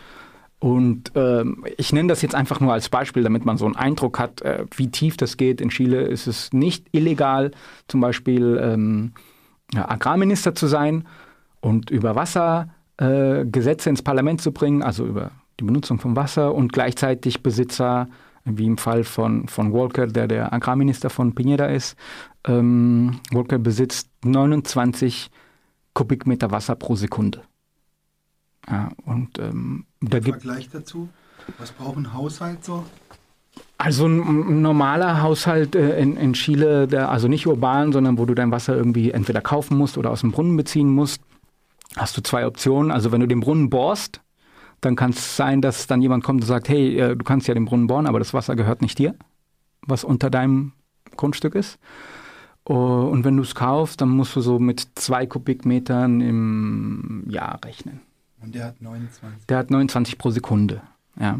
[0.59, 4.19] Und ähm, ich nenne das jetzt einfach nur als Beispiel, damit man so einen Eindruck
[4.19, 5.59] hat, äh, wie tief das geht.
[5.59, 7.49] In Chile ist es nicht illegal,
[7.87, 9.13] zum Beispiel ähm,
[9.73, 11.07] ja, Agrarminister zu sein
[11.61, 16.53] und über Wasser äh, Gesetze ins Parlament zu bringen, also über die Benutzung von Wasser
[16.53, 18.07] und gleichzeitig Besitzer,
[18.43, 21.97] wie im Fall von, von Walker, der der Agrarminister von Piñera ist.
[22.47, 25.31] Ähm, Walker besitzt 29
[25.95, 27.41] Kubikmeter Wasser pro Sekunde.
[28.69, 31.09] Ja, und ähm, da gibt Vergleich dazu.
[31.57, 32.85] Was braucht ein Haushalt so?
[33.77, 38.33] also ein, normaler Haushalt äh, in, in Chile, der, also nicht urban, sondern wo du
[38.33, 41.21] dein Wasser irgendwie entweder kaufen musst oder aus dem Brunnen beziehen musst,
[41.95, 42.91] hast du zwei Optionen.
[42.91, 44.21] Also wenn du den Brunnen bohrst,
[44.81, 47.53] dann kann es sein, dass dann jemand kommt und sagt, hey, äh, du kannst ja
[47.53, 49.15] den Brunnen bohren, aber das Wasser gehört nicht dir,
[49.81, 50.73] was unter deinem
[51.15, 51.79] Grundstück ist.
[52.67, 57.59] Oh, Und wenn du es kaufst, dann musst du so mit zwei Kubikmetern im Jahr
[57.63, 58.01] rechnen.
[58.41, 59.45] Und der hat 29.
[59.47, 60.81] Der hat 29 pro Sekunde.
[61.19, 61.39] Ja.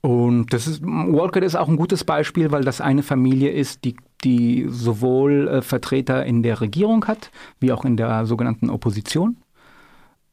[0.00, 3.96] Und das ist, Walker ist auch ein gutes Beispiel, weil das eine Familie ist, die,
[4.22, 9.38] die sowohl äh, Vertreter in der Regierung hat, wie auch in der sogenannten Opposition.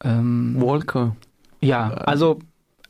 [0.04, 1.16] Ähm, Walker.
[1.60, 2.38] ja, also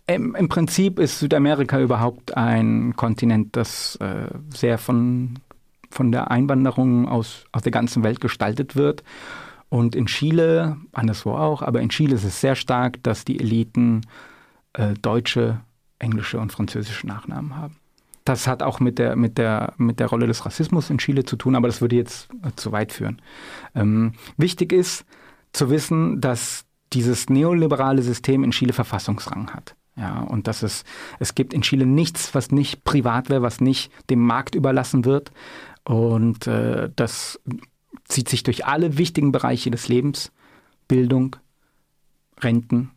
[0.07, 5.39] im, im Prinzip ist Südamerika überhaupt ein Kontinent, das äh, sehr von,
[5.97, 9.03] von der Einwanderung aus, aus der ganzen Welt gestaltet wird.
[9.69, 14.03] Und in Chile, anderswo auch, aber in Chile ist es sehr stark, dass die Eliten
[14.75, 15.61] äh, deutsche,
[15.99, 17.77] englische und französische Nachnamen haben.
[18.25, 21.37] Das hat auch mit der, mit, der, mit der Rolle des Rassismus in Chile zu
[21.37, 23.23] tun, aber das würde jetzt äh, zu weit führen.
[23.75, 25.05] Ähm, wichtig ist
[25.53, 29.75] zu wissen, dass dieses neoliberale System in Chile Verfassungsrang hat.
[29.97, 30.85] Ja, und dass es,
[31.21, 35.33] es gibt in Chile nichts, was nicht privat wäre, was nicht dem Markt überlassen wird.
[35.87, 37.41] Und äh, das
[38.05, 40.33] zieht sich durch alle wichtigen Bereiche des Lebens.
[40.89, 41.37] Bildung,
[42.41, 42.91] Renten,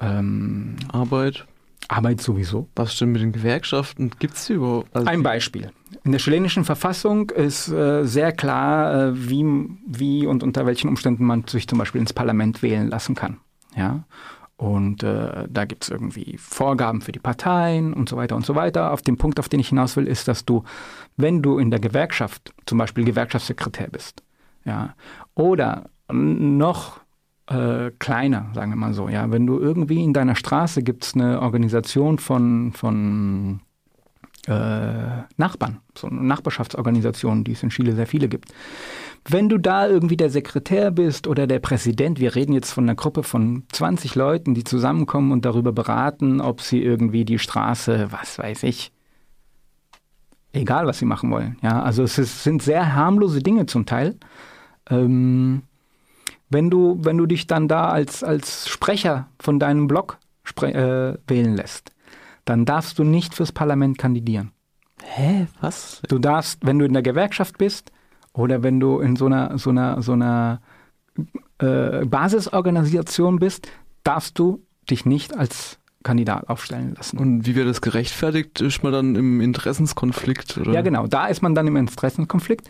[0.00, 1.46] ähm, Arbeit.
[1.86, 2.68] Arbeit sowieso.
[2.74, 4.10] Was stimmt mit den Gewerkschaften?
[4.18, 4.94] Gibt es überhaupt?
[4.94, 5.70] Also Ein Beispiel.
[6.04, 9.44] In der chilenischen Verfassung ist äh, sehr klar, äh, wie,
[9.86, 13.38] wie und unter welchen Umständen man sich zum Beispiel ins Parlament wählen lassen kann.
[13.76, 14.04] Ja?
[14.58, 18.56] Und äh, da gibt es irgendwie Vorgaben für die Parteien und so weiter und so
[18.56, 18.92] weiter.
[18.92, 20.64] Auf den Punkt, auf den ich hinaus will, ist, dass du,
[21.16, 24.24] wenn du in der Gewerkschaft zum Beispiel Gewerkschaftssekretär bist,
[24.64, 24.94] ja,
[25.36, 27.00] oder noch
[27.46, 31.14] äh, kleiner, sagen wir mal so, ja, wenn du irgendwie in deiner Straße gibt es
[31.14, 33.60] eine Organisation von, von
[34.48, 38.52] äh, Nachbarn, so eine Nachbarschaftsorganisation, die es in Chile sehr viele gibt.
[39.24, 42.94] Wenn du da irgendwie der Sekretär bist oder der Präsident, wir reden jetzt von einer
[42.94, 48.38] Gruppe von 20 Leuten, die zusammenkommen und darüber beraten, ob sie irgendwie die Straße, was
[48.38, 48.92] weiß ich,
[50.52, 51.58] egal was sie machen wollen.
[51.62, 54.16] Ja, also es ist, sind sehr harmlose Dinge zum Teil.
[54.88, 55.62] Ähm,
[56.50, 60.18] wenn du, wenn du dich dann da als, als Sprecher von deinem Blog
[60.62, 61.92] äh, wählen lässt,
[62.44, 64.52] dann darfst du nicht fürs Parlament kandidieren.
[65.02, 65.46] Hä?
[65.60, 66.00] Was?
[66.08, 67.92] Du darfst, wenn du in der Gewerkschaft bist
[68.38, 70.60] oder wenn du in so einer, so einer, so einer
[71.58, 73.68] äh, Basisorganisation bist,
[74.04, 77.18] darfst du dich nicht als Kandidat aufstellen lassen.
[77.18, 78.60] Und wie wird das gerechtfertigt?
[78.60, 80.56] Ist man dann im Interessenskonflikt?
[80.56, 80.72] Oder?
[80.72, 81.08] Ja, genau.
[81.08, 82.68] Da ist man dann im Interessenskonflikt.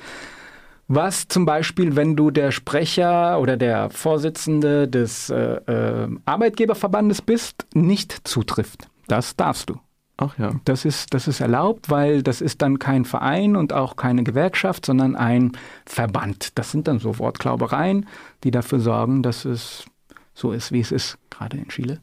[0.89, 7.67] Was zum Beispiel, wenn du der Sprecher oder der Vorsitzende des äh, äh, Arbeitgeberverbandes bist,
[7.75, 8.89] nicht zutrifft.
[9.07, 9.79] Das darfst du.
[10.21, 10.61] Ach ja.
[10.65, 14.85] Das ist, das ist erlaubt, weil das ist dann kein Verein und auch keine Gewerkschaft,
[14.85, 15.53] sondern ein
[15.87, 16.59] Verband.
[16.59, 18.07] Das sind dann so Wortklaubereien,
[18.43, 19.87] die dafür sorgen, dass es
[20.35, 22.01] so ist, wie es ist, gerade in Chile.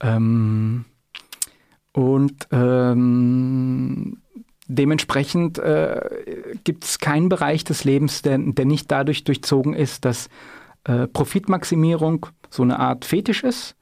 [0.00, 0.86] Ähm,
[1.92, 4.22] und ähm,
[4.66, 10.30] dementsprechend äh, gibt es keinen Bereich des Lebens, der, der nicht dadurch durchzogen ist, dass
[10.84, 13.76] äh, Profitmaximierung so eine Art Fetisch ist.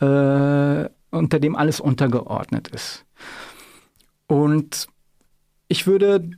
[0.00, 3.04] Äh, unter dem alles untergeordnet ist.
[4.26, 4.88] Und
[5.68, 6.30] ich würde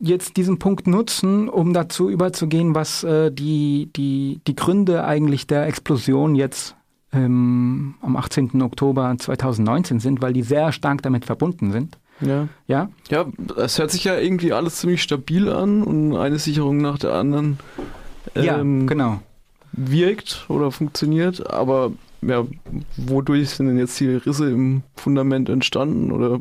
[0.00, 5.66] jetzt diesen Punkt nutzen, um dazu überzugehen, was äh, die, die, die Gründe eigentlich der
[5.66, 6.76] Explosion jetzt
[7.12, 8.62] ähm, am 18.
[8.62, 11.98] Oktober 2019 sind, weil die sehr stark damit verbunden sind.
[12.20, 12.48] Ja.
[12.66, 12.90] Ja?
[13.10, 17.14] Ja, es hört sich ja irgendwie alles ziemlich stabil an und eine Sicherung nach der
[17.14, 17.58] anderen
[18.34, 19.20] ähm, ja, genau.
[19.72, 22.44] wirkt oder funktioniert, aber ja,
[22.96, 26.40] wodurch sind denn jetzt die Risse im Fundament entstanden oder?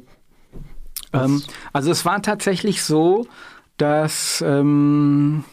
[1.13, 1.41] Ähm,
[1.73, 3.27] also es war tatsächlich so,
[3.77, 5.43] dass ähm,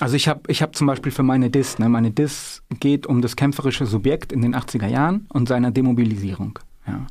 [0.00, 3.20] also ich habe ich hab zum Beispiel für meine DIS, ne, meine DIS geht um
[3.20, 6.58] das kämpferische Subjekt in den 80er Jahren und seiner Demobilisierung.
[6.86, 7.06] Ja.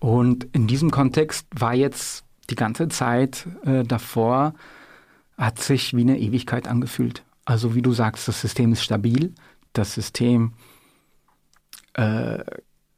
[0.00, 4.54] Und in diesem Kontext war jetzt die ganze Zeit äh, davor,
[5.38, 7.22] hat sich wie eine Ewigkeit angefühlt.
[7.44, 9.32] Also wie du sagst, das System ist stabil,
[9.72, 10.52] das System
[11.94, 12.38] äh,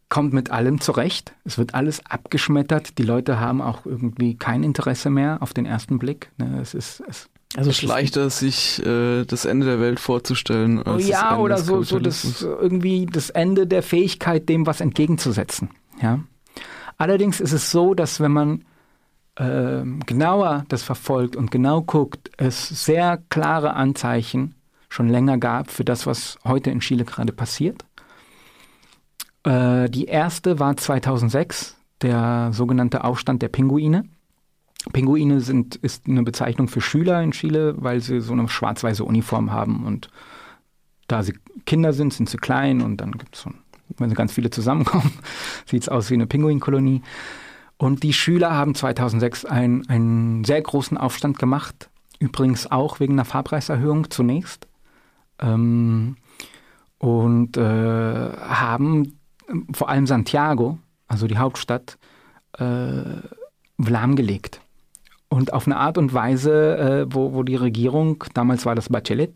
[0.09, 1.33] kommt mit allem zurecht.
[1.45, 2.99] Es wird alles abgeschmettert.
[2.99, 6.31] Die Leute haben auch irgendwie kein Interesse mehr auf den ersten Blick.
[6.37, 10.83] Ne, es ist, es, also es ist leichter, sich äh, das Ende der Welt vorzustellen.
[10.83, 15.71] Als ja, oder so, so das irgendwie das Ende der Fähigkeit, dem was entgegenzusetzen.
[16.03, 16.21] Ja.
[16.99, 18.65] Allerdings ist es so, dass wenn man
[19.37, 24.57] äh, genauer das verfolgt und genau guckt, es sehr klare Anzeichen
[24.91, 27.85] schon länger gab für das, was heute in Chile gerade passiert.
[29.45, 34.05] Äh, die erste war 2006, der sogenannte Aufstand der Pinguine.
[34.93, 39.53] Pinguine sind, ist eine Bezeichnung für Schüler in Chile, weil sie so eine schwarz-weiße Uniform
[39.53, 40.09] haben und
[41.07, 41.35] da sie
[41.67, 43.51] Kinder sind, sind sie klein und dann gibt es so,
[43.99, 45.13] wenn sie ganz viele zusammenkommen,
[45.67, 47.03] sieht es aus wie eine Pinguinkolonie.
[47.77, 53.25] Und die Schüler haben 2006 ein, einen sehr großen Aufstand gemacht, übrigens auch wegen einer
[53.25, 54.69] Fahrpreiserhöhung zunächst.
[55.41, 56.17] Ähm,
[56.99, 59.19] und äh, haben
[59.73, 61.99] vor allem Santiago, also die Hauptstadt,
[62.59, 63.03] äh,
[63.79, 64.61] lahmgelegt.
[65.29, 69.35] Und auf eine Art und Weise, äh, wo, wo die Regierung, damals war das Bachelet,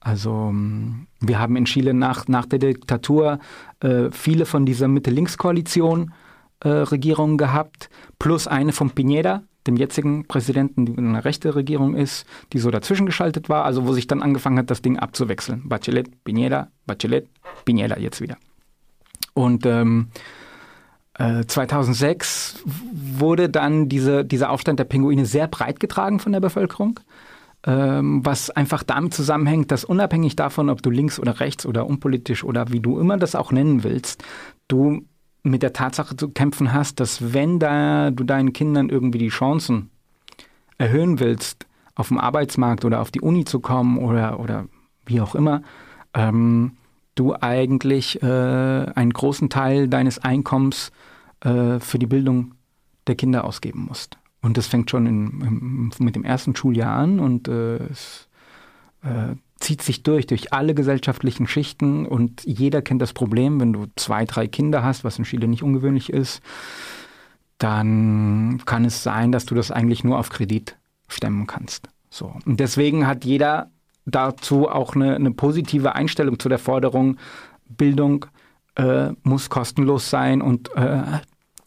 [0.00, 3.38] also ähm, wir haben in Chile nach, nach der Diktatur
[3.80, 6.12] äh, viele von dieser Mitte-Links-Koalition
[6.60, 12.26] äh, Regierungen gehabt, plus eine von Piñera, dem jetzigen Präsidenten, die eine rechte Regierung ist,
[12.52, 15.68] die so dazwischen geschaltet war, also wo sich dann angefangen hat, das Ding abzuwechseln.
[15.68, 17.28] Bachelet, Piñera, Bachelet,
[17.66, 18.38] Piñera jetzt wieder.
[19.34, 20.08] Und ähm,
[21.14, 27.00] äh, 2006 wurde dann diese, dieser Aufstand der Pinguine sehr breit getragen von der Bevölkerung,
[27.66, 32.42] ähm, was einfach damit zusammenhängt, dass unabhängig davon, ob du links oder rechts oder unpolitisch
[32.42, 34.24] oder wie du immer das auch nennen willst,
[34.68, 35.02] du
[35.42, 39.90] mit der Tatsache zu kämpfen hast, dass wenn da du deinen Kindern irgendwie die Chancen
[40.78, 44.66] erhöhen willst, auf dem Arbeitsmarkt oder auf die Uni zu kommen oder, oder
[45.04, 45.62] wie auch immer,
[46.14, 46.72] ähm,
[47.14, 50.92] du eigentlich äh, einen großen Teil deines Einkommens
[51.40, 52.54] äh, für die Bildung
[53.06, 54.18] der Kinder ausgeben musst.
[54.42, 58.28] Und das fängt schon in, im, mit dem ersten Schuljahr an und äh, es
[59.02, 63.86] äh, zieht sich durch, durch alle gesellschaftlichen Schichten und jeder kennt das Problem, wenn du
[63.96, 66.40] zwei, drei Kinder hast, was in Chile nicht ungewöhnlich ist,
[67.58, 70.76] dann kann es sein, dass du das eigentlich nur auf Kredit
[71.08, 71.88] stemmen kannst.
[72.08, 72.34] So.
[72.46, 73.70] Und deswegen hat jeder
[74.10, 77.16] dazu auch eine, eine positive Einstellung zu der Forderung,
[77.68, 78.26] Bildung
[78.76, 81.02] äh, muss kostenlos sein und äh,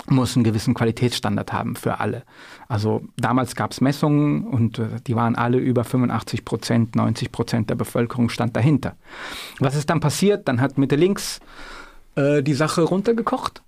[0.07, 2.23] muss einen gewissen Qualitätsstandard haben für alle.
[2.67, 7.69] Also damals gab es Messungen und äh, die waren alle über 85 Prozent, 90 Prozent
[7.69, 8.95] der Bevölkerung stand dahinter.
[9.59, 10.47] Was ist dann passiert?
[10.47, 11.39] Dann hat Mitte links
[12.15, 13.63] äh, die Sache runtergekocht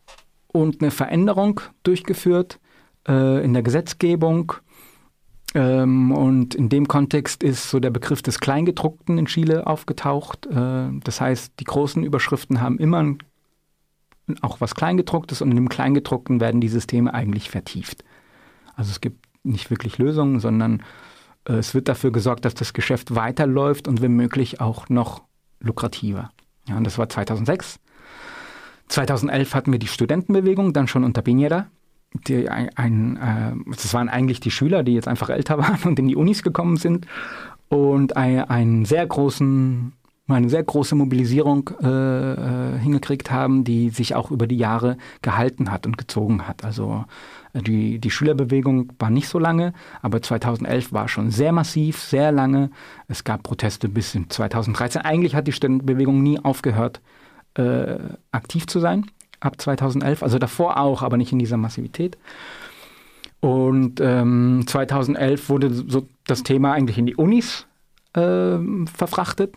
[0.47, 2.59] und eine Veränderung durchgeführt
[3.07, 4.53] äh, in der Gesetzgebung.
[5.55, 10.45] Ähm, und in dem Kontext ist so der Begriff des Kleingedruckten in Chile aufgetaucht.
[10.47, 13.15] Äh, das heißt, die großen Überschriften haben immer
[14.41, 18.03] auch was Kleingedrucktes und in dem Kleingedruckten werden die Systeme eigentlich vertieft.
[18.75, 20.83] Also es gibt nicht wirklich Lösungen, sondern
[21.47, 25.23] äh, es wird dafür gesorgt, dass das Geschäft weiterläuft und wenn möglich auch noch
[25.61, 26.31] lukrativer.
[26.67, 27.79] Ja, und das war 2006.
[28.89, 31.67] 2011 hatten wir die Studentenbewegung, dann schon unter Piñera.
[32.27, 36.07] Die, ein, äh, das waren eigentlich die Schüler, die jetzt einfach älter waren und in
[36.07, 37.07] die Unis gekommen sind
[37.69, 39.93] und ein, einen sehr großen
[40.27, 45.71] eine sehr große Mobilisierung äh, äh, hingekriegt haben, die sich auch über die Jahre gehalten
[45.71, 46.65] hat und gezogen hat.
[46.65, 47.05] Also
[47.53, 52.31] äh, die, die Schülerbewegung war nicht so lange, aber 2011 war schon sehr massiv, sehr
[52.31, 52.71] lange.
[53.07, 55.01] Es gab Proteste bis in 2013.
[55.03, 57.01] Eigentlich hat die Studentenbewegung nie aufgehört,
[57.53, 57.97] äh,
[58.31, 59.05] aktiv zu sein,
[59.45, 60.23] ab 2011.
[60.23, 62.17] Also davor auch, aber nicht in dieser Massivität.
[63.39, 67.67] Und ähm, 2011 wurde so das Thema eigentlich in die Unis
[68.13, 69.53] äh, verfrachtet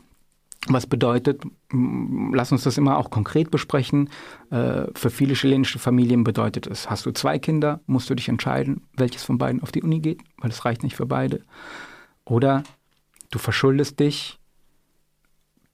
[0.66, 4.10] was bedeutet, lass uns das immer auch konkret besprechen.
[4.50, 8.82] Äh, für viele chilenische Familien bedeutet es, hast du zwei Kinder, musst du dich entscheiden,
[8.96, 11.42] welches von beiden auf die Uni geht, weil es reicht nicht für beide.
[12.24, 12.62] Oder
[13.30, 14.38] du verschuldest dich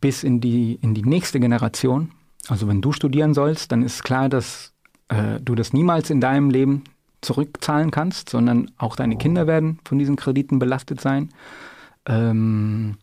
[0.01, 2.11] bis in die, in die nächste Generation.
[2.49, 4.73] Also wenn du studieren sollst, dann ist klar, dass
[5.09, 6.85] äh, du das niemals in deinem Leben
[7.21, 11.31] zurückzahlen kannst, sondern auch deine Kinder werden von diesen Krediten belastet sein.
[12.07, 12.97] Ähm,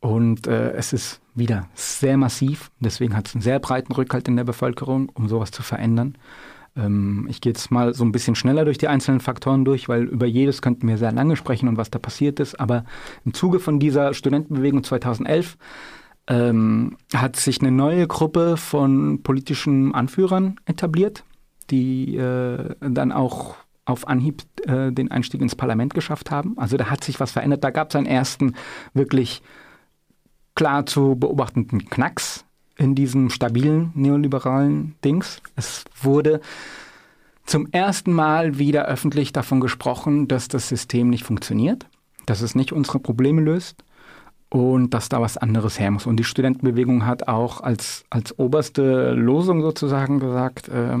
[0.00, 4.36] und äh, es ist wieder sehr massiv, deswegen hat es einen sehr breiten Rückhalt in
[4.36, 6.16] der Bevölkerung, um sowas zu verändern.
[6.76, 10.04] Ähm, ich gehe jetzt mal so ein bisschen schneller durch die einzelnen Faktoren durch, weil
[10.04, 12.60] über jedes könnten wir sehr lange sprechen und was da passiert ist.
[12.60, 12.84] Aber
[13.24, 15.56] im Zuge von dieser Studentenbewegung 2011
[16.28, 21.24] ähm, hat sich eine neue Gruppe von politischen Anführern etabliert,
[21.70, 23.56] die äh, dann auch
[23.86, 26.58] auf Anhieb äh, den Einstieg ins Parlament geschafft haben.
[26.58, 27.64] Also da hat sich was verändert.
[27.64, 28.54] Da gab es einen ersten
[28.92, 29.42] wirklich
[30.54, 32.44] klar zu beobachtenden Knacks
[32.76, 35.40] in diesem stabilen neoliberalen Dings.
[35.56, 36.40] Es wurde
[37.46, 41.86] zum ersten Mal wieder öffentlich davon gesprochen, dass das System nicht funktioniert,
[42.26, 43.82] dass es nicht unsere Probleme löst
[44.50, 46.06] und dass da was anderes her muss.
[46.06, 50.96] Und die Studentenbewegung hat auch als, als oberste Losung sozusagen gesagt, äh,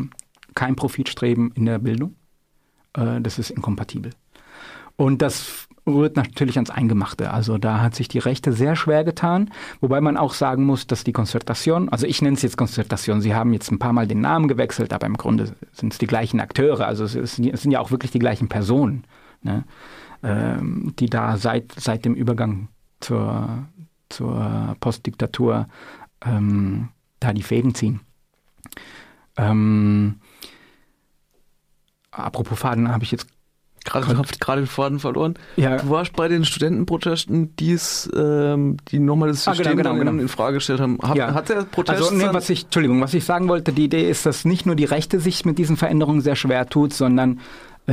[0.54, 2.14] kein Profitstreben in der Bildung.
[2.94, 4.12] Äh, das ist inkompatibel.
[4.96, 7.32] Und das rührt natürlich ans Eingemachte.
[7.32, 11.04] Also da hat sich die Rechte sehr schwer getan, wobei man auch sagen muss, dass
[11.04, 14.20] die Konzertation, also ich nenne es jetzt Konzertation, sie haben jetzt ein paar Mal den
[14.20, 17.90] Namen gewechselt, aber im Grunde sind es die gleichen Akteure, also es, sind ja auch
[17.90, 19.04] wirklich die gleichen Personen,
[19.42, 19.64] ne,
[20.22, 22.68] ähm, die da seit, seit dem Übergang
[23.00, 23.66] zur,
[24.08, 25.68] zur Postdiktatur
[26.24, 26.88] ähm,
[27.20, 28.00] da die Fäden ziehen.
[29.36, 30.20] Ähm,
[32.10, 33.28] apropos Faden habe ich jetzt
[33.84, 35.34] Gerade, gerade den Faden verloren.
[35.56, 35.78] Ja.
[35.78, 40.22] Du warst bei den Studentenprotesten, die's, ähm, die nochmal das System ah, genau, genau, genau.
[40.22, 40.98] in Frage gestellt haben.
[41.02, 41.32] Hat, ja.
[41.32, 42.02] hat der Protest...
[42.02, 44.74] Also, nee, was ich, Entschuldigung, was ich sagen wollte, die Idee ist, dass nicht nur
[44.74, 47.40] die Rechte sich mit diesen Veränderungen sehr schwer tut, sondern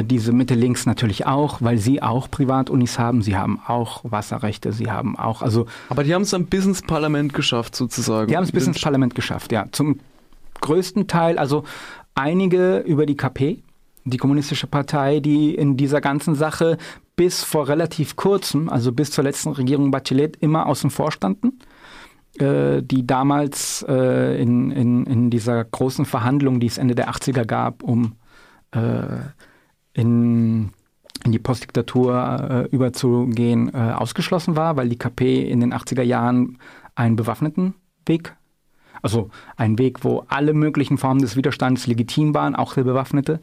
[0.03, 4.91] diese Mitte links natürlich auch, weil sie auch Privatunis haben, sie haben auch Wasserrechte, sie
[4.91, 5.67] haben auch, also...
[5.89, 8.27] Aber die haben es am bis ins Parlament geschafft, sozusagen.
[8.27, 9.65] Die haben es bis ins Parlament geschafft, ja.
[9.71, 9.99] Zum
[10.61, 11.63] größten Teil, also
[12.13, 13.63] einige über die KP,
[14.03, 16.77] die Kommunistische Partei, die in dieser ganzen Sache
[17.15, 21.59] bis vor relativ kurzem, also bis zur letzten Regierung Bachelet, immer außen vor standen,
[22.39, 27.45] äh, die damals äh, in, in, in dieser großen Verhandlung, die es Ende der 80er
[27.45, 28.15] gab, um
[28.71, 29.19] äh,
[29.95, 30.71] in,
[31.23, 36.59] in die Postdiktatur äh, überzugehen, äh, ausgeschlossen war, weil die KP in den 80er Jahren
[36.93, 37.73] einen bewaffneten
[38.05, 38.35] Weg
[39.01, 43.39] also ein Weg, wo alle möglichen Formen des Widerstands legitim waren, auch der bewaffnete,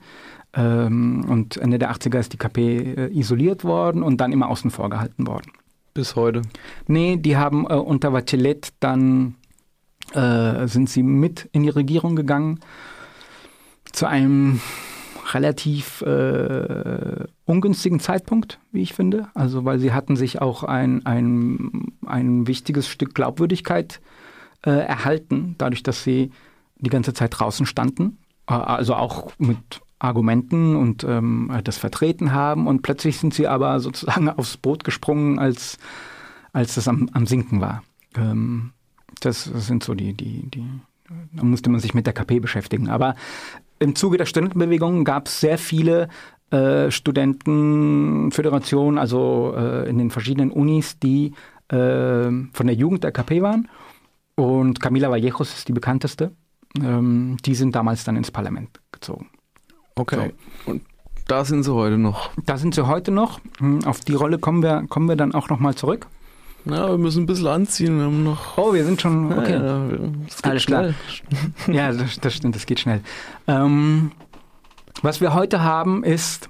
[0.54, 4.70] ähm, und Ende der 80er ist die KP äh, isoliert worden und dann immer außen
[4.70, 5.52] vor gehalten worden.
[5.94, 6.42] Bis heute?
[6.88, 9.36] Nee, die haben äh, unter Bachelet dann
[10.14, 12.60] äh, sind sie mit in die Regierung gegangen
[13.92, 14.60] zu einem
[15.32, 19.28] relativ äh, ungünstigen Zeitpunkt, wie ich finde.
[19.34, 24.00] Also weil sie hatten sich auch ein, ein, ein wichtiges Stück Glaubwürdigkeit
[24.64, 26.32] äh, erhalten, dadurch, dass sie
[26.76, 28.18] die ganze Zeit draußen standen.
[28.48, 29.58] Äh, also auch mit
[29.98, 35.38] Argumenten und ähm, das vertreten haben und plötzlich sind sie aber sozusagen aufs Boot gesprungen,
[35.38, 35.78] als,
[36.52, 37.84] als das am, am Sinken war.
[38.16, 38.72] Ähm,
[39.20, 40.64] das sind so die, die, die,
[41.32, 42.88] da musste man sich mit der KP beschäftigen.
[42.88, 43.14] Aber
[43.82, 46.08] im Zuge der Studentenbewegung gab es sehr viele
[46.50, 51.34] äh, Studentenföderationen, also äh, in den verschiedenen Unis, die
[51.68, 53.68] äh, von der Jugend der KP waren.
[54.34, 56.32] Und Camila Vallejos ist die bekannteste.
[56.80, 59.28] Ähm, die sind damals dann ins Parlament gezogen.
[59.94, 60.32] Okay.
[60.64, 60.72] So.
[60.72, 60.82] Und
[61.28, 62.30] da sind sie heute noch.
[62.46, 63.40] Da sind sie heute noch.
[63.58, 66.06] Hm, auf die Rolle kommen wir, kommen wir dann auch nochmal zurück.
[66.64, 67.98] Ja, wir müssen ein bisschen anziehen.
[67.98, 68.56] Wir haben noch.
[68.56, 69.32] Oh, wir sind schon.
[69.32, 69.52] Okay.
[69.52, 69.98] Ja, ja,
[70.42, 70.94] Alles schnell.
[71.66, 71.74] klar.
[71.74, 73.00] ja, das, das, stimmt, das geht schnell.
[73.48, 74.12] Ähm,
[75.02, 76.48] was wir heute haben, ist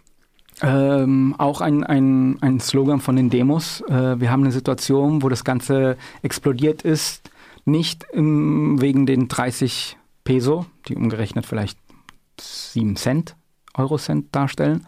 [0.60, 3.82] ähm, auch ein, ein, ein Slogan von den Demos.
[3.88, 7.30] Äh, wir haben eine Situation, wo das Ganze explodiert ist.
[7.64, 11.78] Nicht im, wegen den 30 Peso, die umgerechnet vielleicht
[12.40, 13.36] 7 Cent,
[13.74, 14.84] Eurocent darstellen.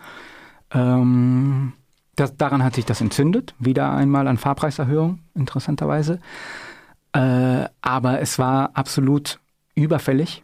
[0.72, 1.72] Ähm,
[2.16, 6.20] das, daran hat sich das entzündet, wieder einmal an Fahrpreiserhöhung, interessanterweise.
[7.12, 9.40] Äh, aber es war absolut
[9.74, 10.42] überfällig,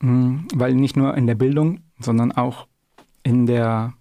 [0.00, 2.66] mh, hm, weil nicht nur in der Bildung, sondern auch
[3.22, 3.94] in der,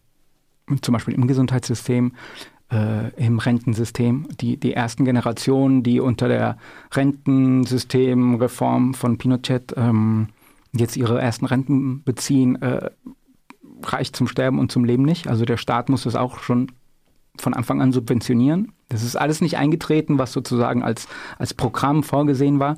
[0.82, 2.14] zum Beispiel im Gesundheitssystem,
[2.72, 6.58] äh, im Rentensystem, die, die ersten Generationen, die unter der
[6.94, 10.30] Rentensystemreform von Pinochet ähm,
[10.74, 12.90] jetzt ihre ersten Renten beziehen, äh,
[13.84, 15.28] reicht zum Sterben und zum Leben nicht.
[15.28, 16.72] Also der Staat muss das auch schon
[17.40, 18.74] von Anfang an subventionieren.
[18.90, 21.08] Das ist alles nicht eingetreten, was sozusagen als,
[21.38, 22.76] als Programm vorgesehen war.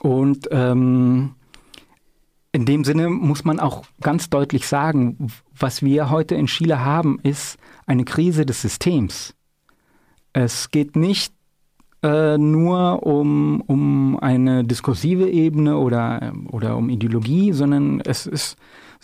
[0.00, 1.34] Und ähm,
[2.52, 5.28] in dem Sinne muss man auch ganz deutlich sagen,
[5.58, 9.34] was wir heute in Chile haben, ist eine Krise des Systems.
[10.32, 11.32] Es geht nicht
[12.02, 18.56] äh, nur um, um eine diskursive Ebene oder, oder um Ideologie, sondern es ist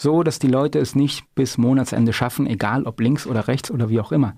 [0.02, 3.88] so, dass die Leute es nicht bis Monatsende schaffen, egal ob links oder rechts oder
[3.88, 4.34] wie auch immer.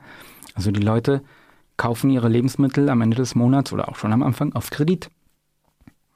[0.54, 1.22] Also die Leute
[1.76, 5.10] kaufen ihre Lebensmittel am Ende des Monats oder auch schon am Anfang auf Kredit.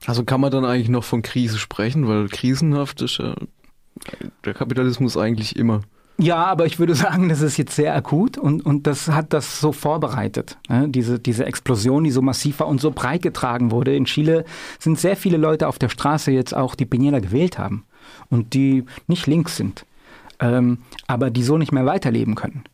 [0.07, 3.35] Also kann man dann eigentlich noch von Krise sprechen, weil krisenhaft ist ja
[4.45, 5.81] der Kapitalismus eigentlich immer.
[6.21, 9.61] Ja, aber ich würde sagen, das ist jetzt sehr akut und, und das hat das
[9.61, 10.59] so vorbereitet.
[10.69, 10.89] Ne?
[10.89, 13.97] Diese, diese Explosion, die so massiv war und so breit getragen wurde.
[13.97, 14.45] In Chile
[14.79, 17.85] sind sehr viele Leute auf der Straße jetzt auch, die Pineda gewählt haben
[18.31, 19.85] und die nicht links sind,
[20.41, 22.65] ähm, aber die so nicht mehr weiterleben können.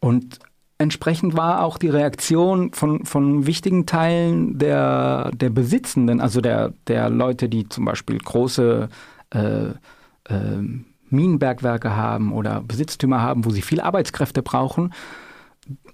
[0.00, 0.38] Und
[0.78, 7.10] entsprechend war auch die Reaktion von, von wichtigen Teilen der, der Besitzenden, also der, der
[7.10, 8.88] Leute, die zum Beispiel große
[9.30, 9.74] äh, äh,
[11.10, 14.94] Minenbergwerke haben oder Besitztümer haben, wo sie viel Arbeitskräfte brauchen,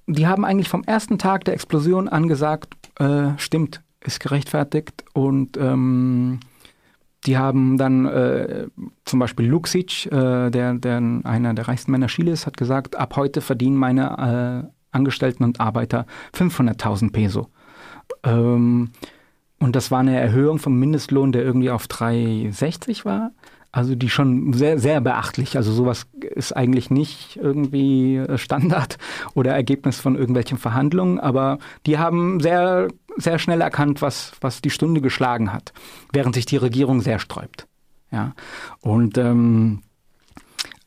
[0.07, 6.40] die haben eigentlich vom ersten Tag der Explosion angesagt, äh, stimmt, ist gerechtfertigt und ähm,
[7.25, 8.67] die haben dann äh,
[9.05, 13.41] zum Beispiel Luxic, äh, der, der einer der reichsten Männer Chiles, hat gesagt, ab heute
[13.41, 17.49] verdienen meine äh, Angestellten und Arbeiter 500.000 Peso.
[18.23, 18.91] Ähm,
[19.59, 23.33] und das war eine Erhöhung vom Mindestlohn, der irgendwie auf 3,60 war.
[23.77, 25.59] Also die schon sehr, sehr beachtlich.
[25.59, 28.97] Also sowas ist eigentlich nicht irgendwie Standard
[29.35, 34.70] oder Ergebnis von irgendwelchen Verhandlungen, aber die haben sehr, sehr schnell erkannt, was, was die
[34.70, 35.74] Stunde geschlagen hat,
[36.11, 37.66] während sich die Regierung sehr sträubt.
[38.11, 38.33] Ja.
[38.81, 39.83] Und ähm,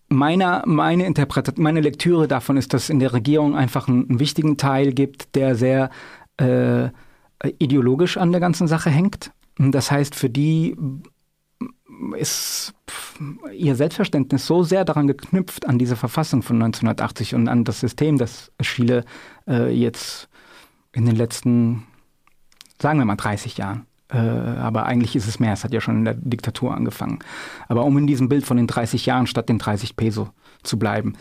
[0.08, 4.58] meiner, meine Interpretation, meine Lektüre davon ist, dass in der Regierung einfach einen, einen wichtigen
[4.58, 5.92] Teil gibt, der sehr
[6.38, 6.90] äh,
[7.60, 9.32] ideologisch an der ganzen Sache hängt.
[9.60, 10.76] Das heißt, für die
[12.18, 12.74] ist
[13.52, 18.18] ihr Selbstverständnis so sehr daran geknüpft an diese Verfassung von 1980 und an das System,
[18.18, 19.04] das Chile
[19.48, 20.30] äh, jetzt
[20.94, 21.86] in den letzten,
[22.82, 25.54] sagen wir mal, 30 Jahren äh, aber eigentlich ist es mehr.
[25.54, 27.20] Es hat ja schon in der Diktatur angefangen.
[27.68, 30.30] Aber um in diesem Bild von den 30 Jahren statt den 30 Peso
[30.64, 31.14] zu bleiben.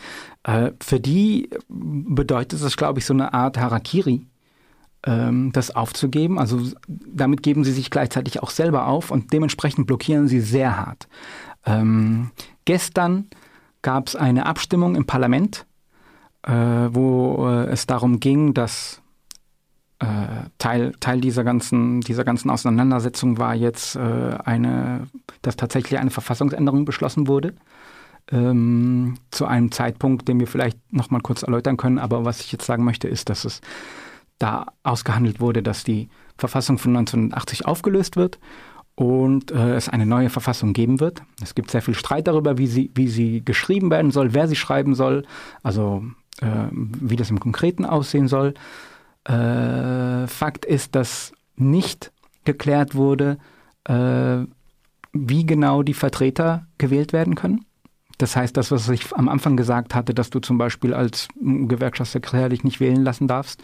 [0.43, 4.25] Äh, für die bedeutet es, glaube ich, so eine Art Harakiri,
[5.01, 6.37] das aufzugeben.
[6.37, 11.07] Also damit geben sie sich gleichzeitig auch selber auf und dementsprechend blockieren sie sehr hart.
[11.65, 12.31] Ähm,
[12.65, 13.29] gestern
[13.81, 15.65] gab es eine Abstimmung im Parlament,
[16.43, 19.01] äh, wo äh, es darum ging, dass
[19.99, 20.05] äh,
[20.57, 25.07] Teil, Teil dieser ganzen, dieser ganzen Auseinandersetzung war jetzt äh, eine,
[25.41, 27.53] dass tatsächlich eine Verfassungsänderung beschlossen wurde.
[28.31, 31.97] Ähm, zu einem Zeitpunkt, den wir vielleicht noch mal kurz erläutern können.
[31.97, 33.59] Aber was ich jetzt sagen möchte, ist, dass es
[34.39, 38.39] da ausgehandelt wurde, dass die Verfassung von 1980 aufgelöst wird
[38.95, 41.21] und äh, es eine neue Verfassung geben wird.
[41.41, 44.55] Es gibt sehr viel Streit darüber, wie sie, wie sie geschrieben werden soll, wer sie
[44.55, 45.25] schreiben soll,
[45.63, 46.03] also
[46.41, 48.53] äh, wie das im Konkreten aussehen soll.
[49.25, 52.11] Äh, Fakt ist, dass nicht
[52.45, 53.37] geklärt wurde,
[53.85, 54.39] äh,
[55.13, 57.65] wie genau die Vertreter gewählt werden können.
[58.17, 62.49] Das heißt, das, was ich am Anfang gesagt hatte, dass du zum Beispiel als Gewerkschaftssekretär
[62.49, 63.63] dich nicht wählen lassen darfst,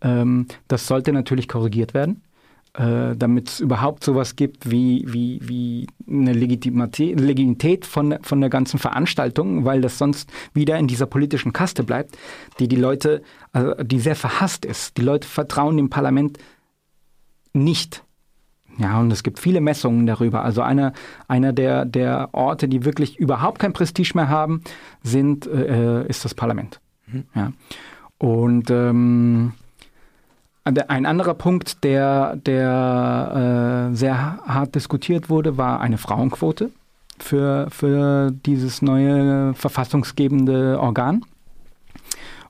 [0.00, 2.22] ähm, das sollte natürlich korrigiert werden.
[2.78, 8.50] äh, damit es überhaupt sowas gibt wie, wie, wie eine Legitimität, Legitimität von, von der
[8.50, 12.16] ganzen Veranstaltung, weil das sonst wieder in dieser politischen Kaste bleibt,
[12.60, 13.22] die die Leute,
[13.52, 14.96] also die sehr verhasst ist.
[14.96, 16.38] Die Leute vertrauen dem Parlament
[17.52, 18.04] nicht.
[18.78, 20.44] Ja, und es gibt viele Messungen darüber.
[20.44, 20.92] Also einer,
[21.26, 24.62] einer der, der Orte, die wirklich überhaupt kein Prestige mehr haben,
[25.02, 26.80] sind, äh, ist das Parlament.
[27.06, 27.24] Mhm.
[27.34, 27.52] Ja.
[28.18, 29.54] Und ähm,
[30.88, 36.70] ein anderer Punkt, der, der äh, sehr hart diskutiert wurde, war eine Frauenquote
[37.18, 41.24] für, für dieses neue verfassungsgebende Organ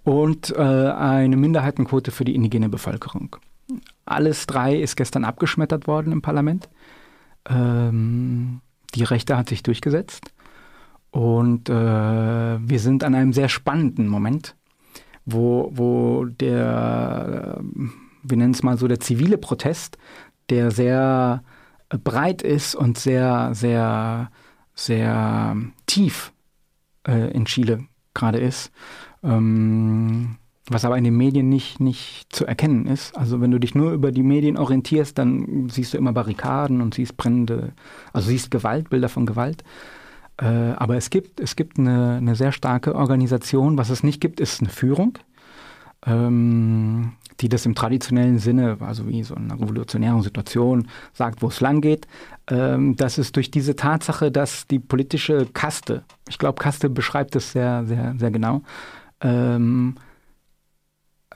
[0.05, 3.37] und äh, eine Minderheitenquote für die indigene Bevölkerung.
[4.07, 6.69] Alles drei ist gestern abgeschmettert worden im Parlament.
[7.49, 8.61] Ähm,
[8.95, 10.33] die Rechte hat sich durchgesetzt.
[11.11, 14.55] Und äh, wir sind an einem sehr spannenden Moment,
[15.25, 17.61] wo, wo der,
[18.23, 19.99] wir nennen es mal so, der zivile Protest,
[20.51, 21.43] der sehr
[21.89, 24.31] breit ist und sehr, sehr,
[24.75, 25.57] sehr
[25.87, 26.33] tief
[27.07, 28.71] äh, in Chile gerade ist,
[29.23, 30.37] ähm,
[30.69, 33.17] was aber in den Medien nicht, nicht zu erkennen ist.
[33.17, 36.95] Also wenn du dich nur über die Medien orientierst, dann siehst du immer Barrikaden und
[36.95, 37.73] siehst brennende,
[38.13, 39.65] also siehst Gewalt, Bilder von Gewalt.
[40.37, 43.79] Äh, aber es gibt, es gibt eine, eine sehr starke Organisation.
[43.79, 45.19] Was es nicht gibt, ist eine Führung,
[46.07, 51.61] ähm, die das im traditionellen Sinne, also wie so eine revolutionäre Situation, sagt, wo es
[51.61, 52.07] lang geht.
[52.49, 57.53] Ähm, das ist durch diese Tatsache, dass die politische Kaste, ich glaube, Kaste beschreibt es
[57.53, 58.63] sehr, sehr, sehr genau,
[59.21, 59.97] ähm,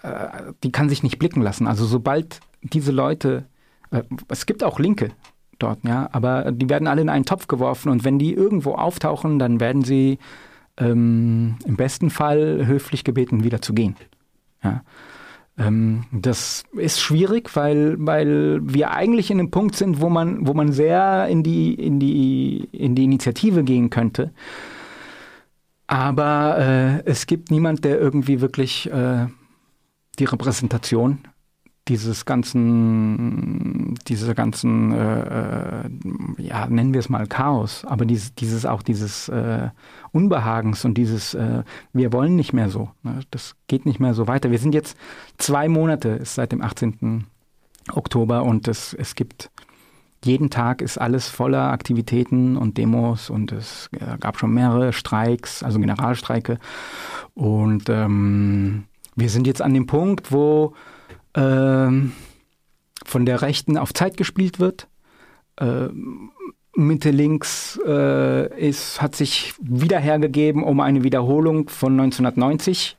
[0.03, 1.67] äh, die kann sich nicht blicken lassen.
[1.67, 3.47] Also sobald diese Leute,
[3.91, 5.11] äh, es gibt auch Linke
[5.59, 9.39] dort, ja, aber die werden alle in einen Topf geworfen und wenn die irgendwo auftauchen,
[9.39, 10.19] dann werden sie
[10.79, 13.97] ähm, im besten Fall höflich gebeten, wieder zu gehen.
[14.65, 14.83] Ja.
[15.59, 20.55] Ähm, das ist schwierig, weil, weil wir eigentlich in einem Punkt sind, wo man, wo
[20.55, 24.33] man sehr in die, in die, in die Initiative gehen könnte.
[25.87, 29.27] Aber äh, es gibt niemand, der irgendwie wirklich äh,
[30.19, 31.19] die Repräsentation
[31.89, 35.91] dieses ganzen, dieser ganzen, äh, äh,
[36.39, 39.71] ja, nennen wir es mal Chaos, aber dieses, dieses auch dieses äh,
[40.13, 42.91] Unbehagens und dieses, äh, wir wollen nicht mehr so.
[43.03, 43.21] Ne?
[43.31, 44.53] Das geht nicht mehr so weiter.
[44.53, 44.97] Wir sind jetzt
[45.39, 47.27] zwei Monate, ist seit dem 18.
[47.93, 49.51] Oktober und es, es gibt
[50.25, 55.65] jeden Tag ist alles voller Aktivitäten und Demos und es äh, gab schon mehrere Streiks,
[55.65, 56.59] also Generalstreike.
[57.35, 58.85] Und ähm,
[59.17, 60.75] wir sind jetzt an dem Punkt, wo
[61.35, 62.13] ähm,
[63.05, 64.89] von der Rechten auf Zeit gespielt wird.
[65.59, 66.31] Ähm,
[66.75, 72.97] Mitte links äh, ist, hat sich wieder hergegeben, um eine Wiederholung von 1990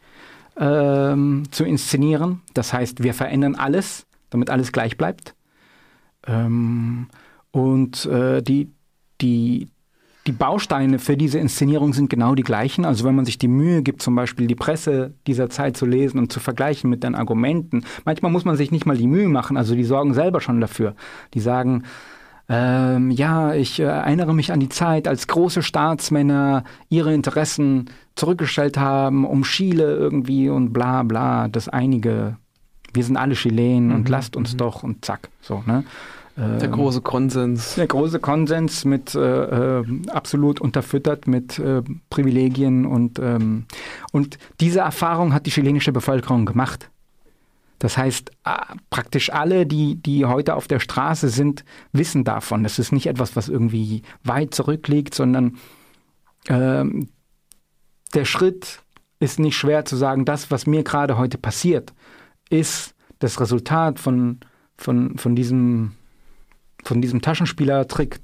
[0.57, 2.41] ähm, zu inszenieren.
[2.53, 5.35] Das heißt, wir verändern alles, damit alles gleich bleibt.
[6.27, 7.07] Ähm,
[7.51, 8.71] und äh, die,
[9.21, 9.69] die,
[10.25, 12.85] die Bausteine für diese Inszenierung sind genau die gleichen.
[12.85, 16.17] Also wenn man sich die Mühe gibt, zum Beispiel die Presse dieser Zeit zu lesen
[16.17, 19.57] und zu vergleichen mit den Argumenten, manchmal muss man sich nicht mal die Mühe machen.
[19.57, 20.95] Also die sorgen selber schon dafür.
[21.33, 21.83] Die sagen,
[22.49, 28.77] ähm, ja, ich äh, erinnere mich an die Zeit, als große Staatsmänner ihre Interessen zurückgestellt
[28.77, 32.37] haben, um Chile irgendwie und bla bla, das einige,
[32.93, 33.95] wir sind alle Chilen mhm.
[33.95, 34.57] und lasst uns mhm.
[34.57, 35.83] doch und zack, so, ne?
[36.35, 37.75] Der ähm, große Konsens.
[37.75, 43.65] Der große Konsens mit äh, äh, absolut unterfüttert mit äh, Privilegien und ähm,
[44.11, 46.89] und diese Erfahrung hat die chilenische Bevölkerung gemacht.
[47.77, 48.31] Das heißt,
[48.89, 52.63] praktisch alle, die, die heute auf der Straße sind, wissen davon.
[52.63, 55.57] Das ist nicht etwas, was irgendwie weit zurückliegt, sondern
[56.47, 57.09] ähm,
[58.13, 58.81] der Schritt
[59.19, 61.93] ist nicht schwer zu sagen, das, was mir gerade heute passiert,
[62.49, 64.39] ist das Resultat von,
[64.77, 65.91] von, von diesem
[66.83, 68.19] von diesem Taschenspielertrick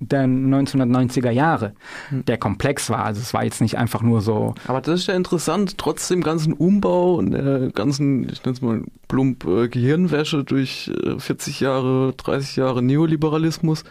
[0.00, 1.74] der 1990er Jahre,
[2.08, 2.24] hm.
[2.24, 3.04] der komplex war.
[3.04, 4.54] Also es war jetzt nicht einfach nur so.
[4.66, 8.62] Aber das ist ja interessant, trotz dem ganzen Umbau und der ganzen, ich nenne es
[8.62, 13.84] mal plump, äh, Gehirnwäsche durch äh, 40 Jahre, 30 Jahre Neoliberalismus,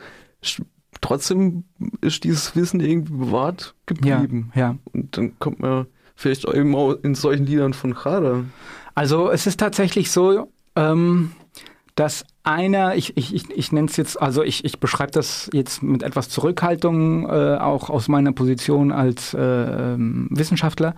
[1.02, 1.64] trotzdem
[2.02, 4.52] ist dieses Wissen irgendwie bewahrt geblieben.
[4.56, 4.76] Ja, ja.
[4.92, 8.46] Und dann kommt man vielleicht auch eben auch in solchen Liedern von Kader.
[8.94, 11.32] Also es ist tatsächlich so, ähm,
[11.96, 15.84] dass einer, ich, ich, ich, ich nenne es jetzt, also ich, ich beschreibe das jetzt
[15.84, 20.96] mit etwas Zurückhaltung, äh, auch aus meiner Position als äh, ähm, Wissenschaftler.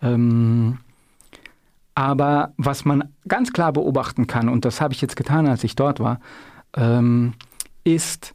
[0.00, 0.78] Ähm,
[1.94, 5.74] aber was man ganz klar beobachten kann, und das habe ich jetzt getan, als ich
[5.74, 6.20] dort war,
[6.76, 7.34] ähm,
[7.82, 8.34] ist,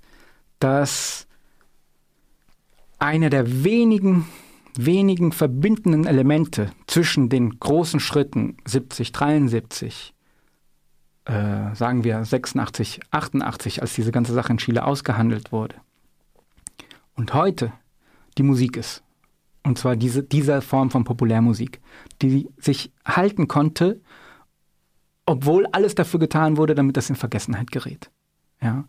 [0.59, 1.27] dass
[2.99, 4.27] einer der wenigen,
[4.77, 10.13] wenigen verbindenden Elemente zwischen den großen Schritten 70, 73
[11.25, 15.75] äh, sagen wir 86, 88, als diese ganze Sache in Chile ausgehandelt wurde.
[17.15, 17.71] Und heute
[18.37, 19.03] die Musik ist.
[19.63, 21.79] Und zwar diese, dieser Form von Populärmusik,
[22.21, 24.01] die sich halten konnte,
[25.25, 28.11] obwohl alles dafür getan wurde, damit das in Vergessenheit gerät.
[28.61, 28.83] Ja.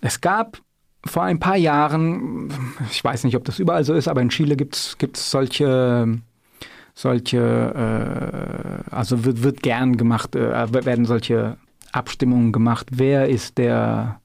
[0.00, 0.62] Es gab
[1.04, 2.50] vor ein paar Jahren,
[2.90, 6.18] ich weiß nicht, ob das überall so ist, aber in Chile gibt es solche,
[6.98, 11.56] solche, äh, also wird, wird gern gemacht, äh, werden solche
[11.92, 14.20] Abstimmungen gemacht, wer ist der,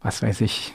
[0.00, 0.72] was weiß ich,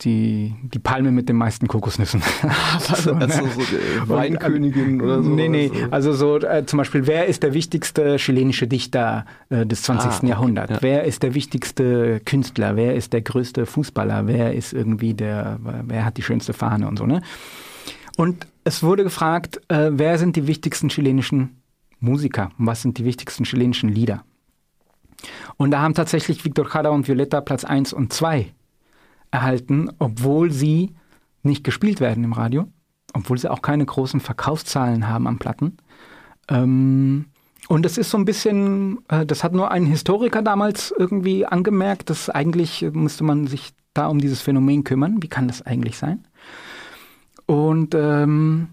[0.00, 2.22] die, die Palme mit den meisten Kokosnüssen.
[2.80, 3.20] so, ne?
[3.20, 5.28] also so die Weinkönigin oder so.
[5.28, 9.82] Nee, nee, also so äh, zum Beispiel, wer ist der wichtigste chilenische Dichter äh, des
[9.82, 10.10] 20.
[10.10, 10.26] Ah, okay.
[10.28, 10.72] Jahrhunderts?
[10.72, 10.78] Ja.
[10.80, 12.74] Wer ist der wichtigste Künstler?
[12.74, 14.26] Wer ist der größte Fußballer?
[14.26, 17.20] Wer ist irgendwie der, wer hat die schönste Fahne und so, ne?
[18.16, 21.62] Und es wurde gefragt, äh, wer sind die wichtigsten chilenischen
[22.00, 22.50] Musiker?
[22.58, 24.24] Und was sind die wichtigsten chilenischen Lieder?
[25.56, 28.52] Und da haben tatsächlich Victor Jara und Violetta Platz 1 und 2
[29.30, 30.94] erhalten, obwohl sie
[31.42, 32.68] nicht gespielt werden im Radio,
[33.14, 35.76] obwohl sie auch keine großen Verkaufszahlen haben an Platten.
[36.48, 37.26] Ähm,
[37.68, 42.10] und das ist so ein bisschen, äh, das hat nur ein Historiker damals irgendwie angemerkt,
[42.10, 45.22] dass eigentlich müsste man sich da um dieses Phänomen kümmern.
[45.22, 46.26] Wie kann das eigentlich sein?
[47.46, 48.68] Und ähm,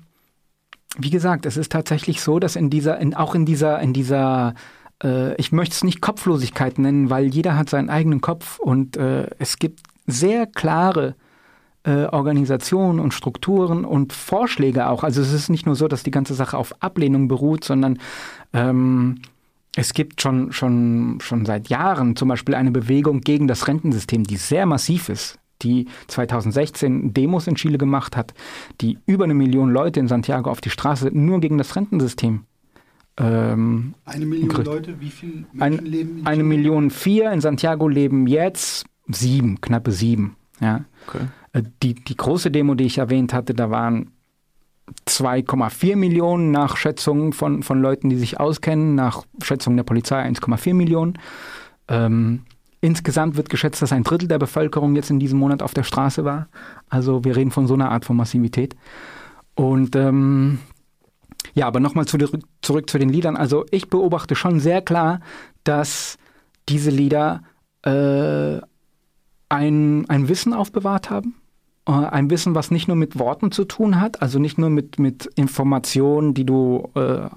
[0.97, 4.53] wie gesagt, es ist tatsächlich so, dass in dieser, in, auch in dieser, in dieser
[5.03, 9.27] äh, ich möchte es nicht Kopflosigkeit nennen, weil jeder hat seinen eigenen Kopf und äh,
[9.39, 11.15] es gibt sehr klare
[11.83, 15.03] äh, Organisationen und Strukturen und Vorschläge auch.
[15.03, 17.99] Also es ist nicht nur so, dass die ganze Sache auf Ablehnung beruht, sondern
[18.53, 19.21] ähm,
[19.75, 24.35] es gibt schon, schon, schon seit Jahren zum Beispiel eine Bewegung gegen das Rentensystem, die
[24.35, 28.33] sehr massiv ist, die 2016 Demos in Chile gemacht hat,
[28.81, 32.45] die über eine Million Leute in Santiago auf die Straße nur gegen das Rentensystem
[33.19, 36.27] ähm, eine Million Leute, wie viele Menschen ein, leben in Chile?
[36.27, 40.37] Eine Million vier in Santiago leben jetzt sieben, knappe sieben.
[40.61, 40.85] Ja.
[41.07, 41.25] Okay.
[41.53, 44.11] Äh, die, die große Demo, die ich erwähnt hatte, da waren
[45.05, 50.73] 2,4 Millionen nach Schätzungen von, von Leuten, die sich auskennen, nach Schätzungen der Polizei 1,4
[50.73, 51.19] Millionen.
[51.89, 52.43] Ähm,
[52.81, 56.23] insgesamt wird geschätzt, dass ein Drittel der Bevölkerung jetzt in diesem Monat auf der Straße
[56.25, 56.47] war.
[56.89, 58.75] Also wir reden von so einer Art von Massivität.
[59.55, 60.59] Und ähm,
[61.53, 62.17] ja, aber nochmal zu,
[62.61, 63.35] zurück zu den Liedern.
[63.35, 65.19] Also ich beobachte schon sehr klar,
[65.63, 66.17] dass
[66.69, 67.43] diese Lieder
[67.83, 68.59] äh,
[69.49, 71.35] ein, ein Wissen aufbewahrt haben.
[71.87, 74.99] Äh, ein Wissen, was nicht nur mit Worten zu tun hat, also nicht nur mit,
[74.99, 77.27] mit Informationen, die du äh,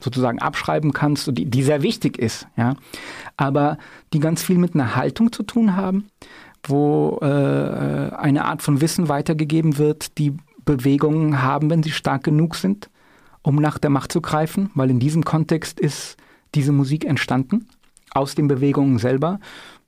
[0.00, 2.74] sozusagen abschreiben kannst, die, die sehr wichtig ist, ja,
[3.36, 3.78] aber
[4.12, 6.08] die ganz viel mit einer Haltung zu tun haben,
[6.62, 7.24] wo äh,
[8.14, 10.34] eine Art von Wissen weitergegeben wird, die
[10.64, 12.90] Bewegungen haben, wenn sie stark genug sind,
[13.42, 16.16] um nach der Macht zu greifen, weil in diesem Kontext ist
[16.54, 17.68] diese Musik entstanden,
[18.10, 19.38] aus den Bewegungen selber.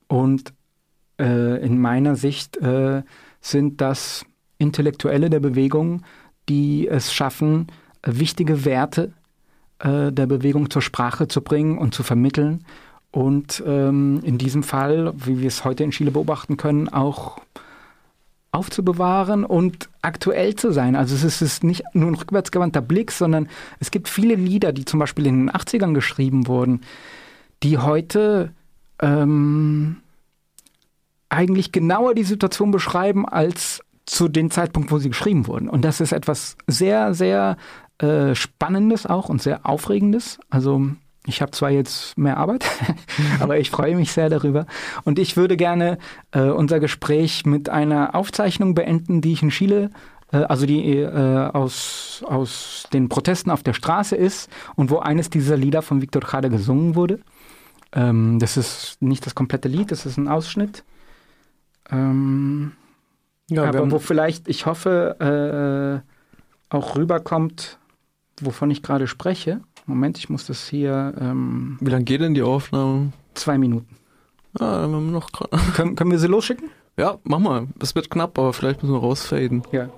[0.07, 0.53] Und
[1.19, 3.03] äh, in meiner Sicht äh,
[3.41, 4.25] sind das
[4.57, 6.03] Intellektuelle der Bewegung,
[6.47, 7.67] die es schaffen,
[8.03, 9.13] wichtige Werte
[9.79, 12.65] äh, der Bewegung zur Sprache zu bringen und zu vermitteln
[13.11, 17.39] und ähm, in diesem Fall, wie wir es heute in Chile beobachten können, auch
[18.51, 20.95] aufzubewahren und aktuell zu sein.
[20.95, 23.47] Also es ist nicht nur ein rückwärtsgewandter Blick, sondern
[23.79, 26.81] es gibt viele Lieder, die zum Beispiel in den 80ern geschrieben wurden,
[27.61, 28.51] die heute
[29.01, 29.97] ähm,
[31.29, 35.69] eigentlich genauer die Situation beschreiben als zu dem Zeitpunkt, wo sie geschrieben wurden.
[35.69, 37.57] Und das ist etwas sehr, sehr
[37.99, 40.39] äh, Spannendes auch und sehr Aufregendes.
[40.49, 40.91] Also
[41.25, 42.65] ich habe zwar jetzt mehr Arbeit,
[43.39, 44.65] aber ich freue mich sehr darüber.
[45.03, 45.97] Und ich würde gerne
[46.31, 49.91] äh, unser Gespräch mit einer Aufzeichnung beenden, die ich in Chile,
[50.31, 55.29] äh, also die äh, aus, aus den Protesten auf der Straße ist und wo eines
[55.29, 57.19] dieser Lieder von Victor Jade gesungen wurde.
[57.91, 60.83] Ähm, das ist nicht das komplette Lied, das ist ein Ausschnitt.
[61.91, 62.73] Ähm,
[63.49, 67.78] ja, aber wo vielleicht, ich hoffe, äh, auch rüberkommt,
[68.45, 69.61] wovon ich gerade spreche.
[69.85, 71.13] Moment, ich muss das hier.
[71.19, 73.11] Ähm, Wie lange geht denn die Aufnahme?
[73.33, 73.95] Zwei Minuten.
[74.59, 75.29] Ah, dann haben wir noch
[75.73, 76.69] können, können wir sie losschicken?
[76.97, 77.67] Ja, mach mal.
[77.79, 79.63] Es wird knapp, aber vielleicht müssen wir rausfaden.
[79.71, 79.89] Ja.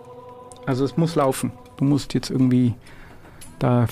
[0.66, 1.52] Also es muss laufen.
[1.78, 2.76] Du musst jetzt irgendwie
[3.60, 3.88] da.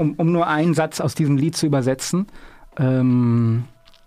[0.00, 2.26] Um, um nur einen Satz aus diesem Lied zu übersetzen.
[2.78, 3.64] Ähm,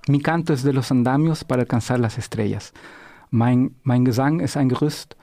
[0.08, 2.74] Mi canto es de los andamios para alcanzar las estrellas.
[3.30, 5.16] Mein, mein Gesang ist ein Gerüst,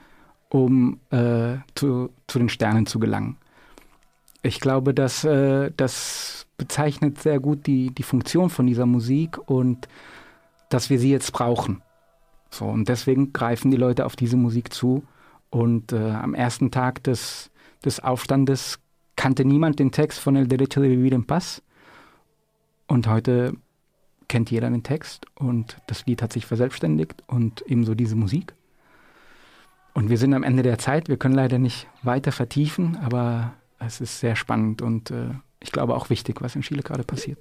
[0.49, 3.37] um äh, zu, zu den Sternen zu gelangen.
[4.43, 9.87] Ich glaube, dass äh, das bezeichnet sehr gut die, die Funktion von dieser Musik und
[10.69, 11.81] dass wir sie jetzt brauchen.
[12.49, 15.03] So, und deswegen greifen die Leute auf diese Musik zu.
[15.49, 17.51] Und äh, am ersten Tag des,
[17.83, 18.79] des Aufstandes
[19.21, 21.61] kannte niemand den Text von El Derecho de Vivir en Paz.
[22.87, 23.53] Und heute
[24.27, 28.55] kennt jeder den Text und das Lied hat sich verselbstständigt und ebenso diese Musik.
[29.93, 31.07] Und wir sind am Ende der Zeit.
[31.07, 35.93] Wir können leider nicht weiter vertiefen, aber es ist sehr spannend und äh, ich glaube
[35.93, 37.39] auch wichtig, was in Chile gerade passiert.